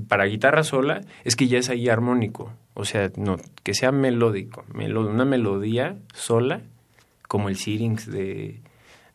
Para 0.08 0.26
guitarra 0.26 0.63
sola, 0.63 1.02
es 1.24 1.36
que 1.36 1.48
ya 1.48 1.60
es 1.60 1.70
ahí 1.70 1.88
armónico. 1.88 2.52
O 2.74 2.84
sea, 2.84 3.12
no, 3.16 3.38
que 3.62 3.76
sea 3.76 3.92
melódico. 3.92 4.66
una 4.74 5.24
melodía 5.24 5.98
sola, 6.16 6.63
como 7.28 7.50
el 7.50 7.58
Syrinx 7.58 8.12
de, 8.12 8.60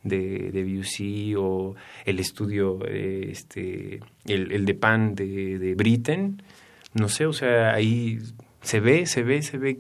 de, 0.09 0.51
de 0.51 1.37
o 1.37 1.75
el 2.05 2.19
estudio, 2.19 2.79
eh, 2.87 3.29
este, 3.31 4.01
el, 4.27 4.53
el, 4.53 4.65
de 4.65 4.75
Pan 4.75 5.15
de, 5.15 5.59
de 5.59 5.75
Britten, 5.75 6.43
no 6.95 7.09
sé, 7.09 7.27
o 7.27 7.33
sea, 7.33 7.75
ahí 7.75 8.19
se 8.63 8.81
ve, 8.81 9.07
se 9.07 9.23
ve, 9.23 9.43
se 9.43 9.59
ve, 9.59 9.79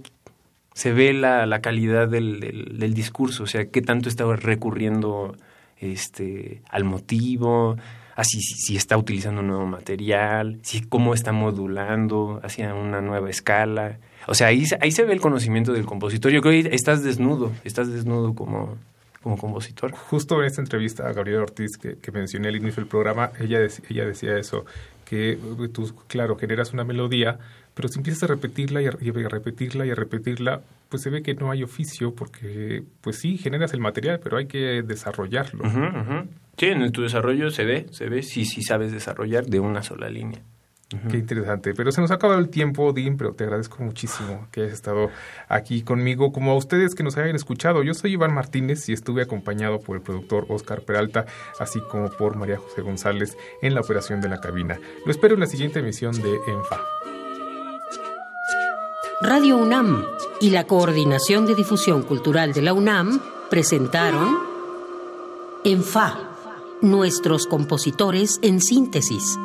se 0.74 0.92
ve 0.92 1.12
la, 1.12 1.46
la 1.46 1.60
calidad 1.60 2.08
del, 2.08 2.40
del, 2.40 2.94
discurso, 2.94 3.44
o 3.44 3.46
sea, 3.46 3.66
qué 3.66 3.82
tanto 3.82 4.08
está 4.08 4.24
recurriendo 4.36 5.36
este, 5.78 6.62
al 6.70 6.84
motivo, 6.84 7.76
así 8.18 8.40
si, 8.40 8.76
está 8.76 8.96
utilizando 8.96 9.40
un 9.40 9.48
nuevo 9.48 9.66
material, 9.66 10.58
si 10.62 10.82
cómo 10.82 11.14
está 11.14 11.32
modulando 11.32 12.40
hacia 12.42 12.74
una 12.74 13.00
nueva 13.00 13.30
escala. 13.30 13.98
O 14.26 14.34
sea, 14.34 14.48
ahí, 14.48 14.64
ahí 14.80 14.90
se 14.90 15.04
ve 15.04 15.12
el 15.12 15.20
conocimiento 15.20 15.72
del 15.72 15.86
compositor. 15.86 16.32
Yo 16.32 16.40
creo 16.40 16.62
que 16.62 16.74
estás 16.74 17.02
desnudo, 17.02 17.52
estás 17.64 17.92
desnudo 17.92 18.34
como, 18.34 18.76
como 19.22 19.37
compositor. 19.37 19.92
Justo 19.92 20.40
en 20.40 20.46
esta 20.46 20.61
entrevista 20.61 21.09
a 21.09 21.12
Gabriela 21.12 21.42
Ortiz 21.42 21.76
que, 21.76 22.12
mencioné 22.12 22.48
al 22.48 22.57
inicio 22.57 22.83
del 22.83 22.88
programa, 22.88 23.33
ella, 23.40 23.61
ella 23.88 24.07
decía 24.07 24.37
eso, 24.38 24.64
que 25.04 25.33
eh, 25.33 25.38
tú, 25.72 25.92
claro, 26.07 26.37
generas 26.37 26.72
una 26.72 26.85
melodía, 26.85 27.38
pero 27.74 27.88
si 27.88 27.98
empiezas 27.98 28.24
a 28.24 28.26
repetirla 28.26 28.83
y 28.83 28.87
a, 28.87 28.90
repetirla 29.28 29.87
y 29.87 29.90
a 29.90 29.94
repetirla, 29.94 30.62
pues 30.88 31.02
se 31.02 31.11
ve 31.11 31.22
que 31.22 31.35
no 31.35 31.50
hay 31.50 31.62
oficio 31.62 32.14
porque, 32.14 32.83
pues 33.00 33.18
sí, 33.18 33.38
generas 33.38 33.72
el 33.72 33.81
material, 33.81 34.20
pero 34.22 34.37
hay 34.37 34.46
que 34.46 34.83
desarrollarlo. 34.83 35.64
Sí, 36.57 36.66
en 36.66 36.90
tu 36.92 37.02
desarrollo 37.02 37.50
se 37.50 37.64
ve, 37.64 37.87
se 37.90 38.09
ve 38.09 38.22
si, 38.22 38.44
si 38.44 38.62
sabes 38.62 38.92
desarrollar 38.92 39.46
de 39.46 39.61
una 39.61 39.83
sola 39.83 40.09
línea. 40.09 40.42
Qué 41.11 41.18
interesante. 41.18 41.74
Pero 41.74 41.92
se 41.92 42.01
nos 42.01 42.11
ha 42.11 42.14
acabado 42.14 42.40
el 42.40 42.48
tiempo, 42.48 42.94
Dean, 42.94 43.18
pero 43.18 43.35
te 43.35 43.44
agradezco 43.44 43.83
muchísimo 43.83 44.48
que 44.51 44.62
hayas 44.62 44.72
estado 44.72 45.11
aquí 45.46 45.83
conmigo, 45.83 46.33
como 46.33 46.53
a 46.53 46.57
ustedes 46.57 46.94
que 46.94 47.03
nos 47.03 47.18
hayan 47.18 47.37
escuchado. 47.37 47.83
Yo 47.83 47.92
soy 47.92 48.12
Iván 48.12 48.33
Martínez 48.33 48.88
y 48.88 48.94
estuve 48.94 49.22
acompañado 49.22 49.81
por 49.81 49.96
el 49.96 50.03
productor 50.03 50.46
Oscar 50.48 50.81
Peralta, 50.81 51.27
así 51.59 51.81
como 51.90 52.09
por 52.11 52.37
María 52.37 52.57
José 52.57 52.81
González 52.81 53.37
en 53.61 53.74
la 53.74 53.83
operación 53.83 54.22
de 54.22 54.31
la 54.31 54.40
cabina. 54.40 54.79
Lo 55.05 55.12
espero 55.12 55.35
en 55.35 55.40
la 55.40 55.46
siguiente 55.46 55.81
emisión 55.81 56.14
de 56.22 56.38
ENFA. 56.46 56.81
Radio 59.20 59.59
UNAM 59.59 60.07
y 60.40 60.51
la 60.51 60.64
Coordinación 60.64 61.44
de 61.44 61.55
Difusión 61.55 62.03
Cultural 62.03 62.55
de 62.55 62.62
la 62.62 62.72
UNAM 62.72 63.20
presentaron 63.51 64.38
ENFA, 65.64 66.31
nuestros 66.81 67.46
compositores 67.46 68.38
en 68.42 68.61
síntesis. 68.62 69.37